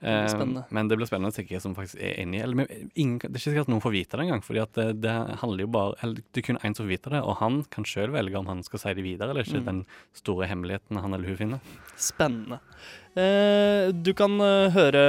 Uh, 0.01 0.63
men 0.73 0.89
det 0.89 0.97
blir 0.97 1.05
spennende 1.05 1.29
å 1.29 1.35
se 1.35 1.45
hvem 1.45 1.61
som 1.63 1.75
faktisk 1.77 2.01
er 2.01 2.17
inni. 2.19 2.41
Eller, 2.43 2.57
men 2.57 2.91
ingen, 2.99 3.19
det 3.21 3.29
er 3.29 3.37
ikke 3.37 3.45
sikkert 3.45 3.69
at 3.69 3.71
noen 3.71 3.83
får 3.85 3.95
vite 3.95 4.17
det 4.17 4.25
engang. 4.25 4.43
at 4.43 4.79
det, 4.79 4.87
det 5.05 5.15
handler 5.43 5.63
jo 5.63 5.71
bare 5.77 5.95
eller 6.01 6.23
Det 6.33 6.41
er 6.41 6.47
kun 6.49 6.59
én 6.65 6.75
som 6.75 6.83
får 6.83 6.91
vite 6.91 7.13
det, 7.13 7.21
og 7.21 7.37
han 7.39 7.61
kan 7.71 7.87
sjøl 7.87 8.11
velge 8.11 8.39
om 8.39 8.49
han 8.49 8.65
skal 8.67 8.83
si 8.83 8.95
det 8.97 9.05
videre 9.05 9.31
eller 9.31 9.47
ikke. 9.47 9.61
Mm. 9.61 9.69
Den 9.69 9.83
store 10.17 10.49
hemmeligheten 10.51 10.99
han 10.99 11.13
eller 11.15 11.31
hun 11.31 11.39
finner. 11.45 11.77
Spennende. 11.95 12.59
Uh, 13.11 13.91
du 13.91 14.11
kan 14.17 14.35
høre 14.75 15.01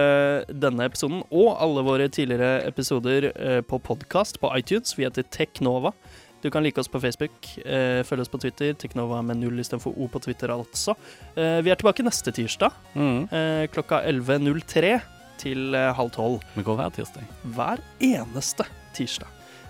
denne 0.47 0.87
episoden 0.87 1.23
og 1.31 1.55
alle 1.57 1.83
våre 1.87 2.11
tidligere 2.13 2.61
episoder 2.69 3.33
på 3.67 3.83
podkast 3.83 4.39
på 4.43 4.55
iTunes. 4.59 4.95
Vi 4.95 5.09
heter 5.09 5.27
Teknova. 5.27 5.97
Du 6.43 6.51
kan 6.51 6.63
like 6.65 6.79
oss 6.81 6.89
på 6.91 6.99
Facebook, 7.01 7.47
eh, 7.65 8.03
følge 8.03 8.25
oss 8.27 8.29
på 8.33 8.41
Twitter. 8.43 8.73
Teknova 8.75 9.21
med 9.23 9.37
null 9.39 9.61
istedenfor 9.63 9.95
O 9.97 10.09
på 10.11 10.19
Twitter, 10.25 10.49
altså. 10.51 10.97
Eh, 11.37 11.61
vi 11.63 11.71
er 11.71 11.77
tilbake 11.79 12.03
neste 12.03 12.33
tirsdag 12.35 12.73
Mm. 12.97 13.29
eh, 13.33 13.67
klokka 13.71 14.01
11.03 14.05 15.01
til 15.39 15.75
eh, 15.75 15.93
halv 15.95 16.11
tolv. 16.11 16.43
Vi 16.57 16.63
går 16.67 16.77
hver 16.81 16.91
tirsdag. 16.97 17.23
Hver 17.55 17.79
eneste 18.01 18.67
tirsdag. 18.95 19.29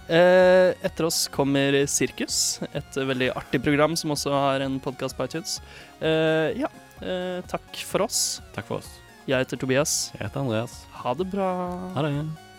Eh, 0.09 0.73
etter 0.83 1.05
oss 1.07 1.29
kommer 1.29 1.77
Sirkus, 1.87 2.59
et 2.75 2.97
veldig 2.97 3.31
artig 3.37 3.63
program 3.63 3.95
som 3.97 4.11
også 4.11 4.33
har 4.33 4.61
en 4.65 4.81
podkast 4.81 5.17
på 5.17 5.25
iTunes. 5.29 5.61
Eh, 6.01 6.57
ja, 6.59 6.69
eh, 7.01 7.41
takk 7.49 7.77
for 7.87 8.03
oss. 8.03 8.41
Takk 8.55 8.67
for 8.67 8.79
oss. 8.83 8.89
Jeg 9.29 9.45
heter 9.45 9.57
Tobias. 9.63 10.11
Jeg 10.19 10.27
heter 10.27 10.41
Andreas. 10.41 10.81
Ha 11.05 11.15
det 11.15 11.31
bra. 11.31 11.53
Ha 11.95 12.03
det. 12.03 12.52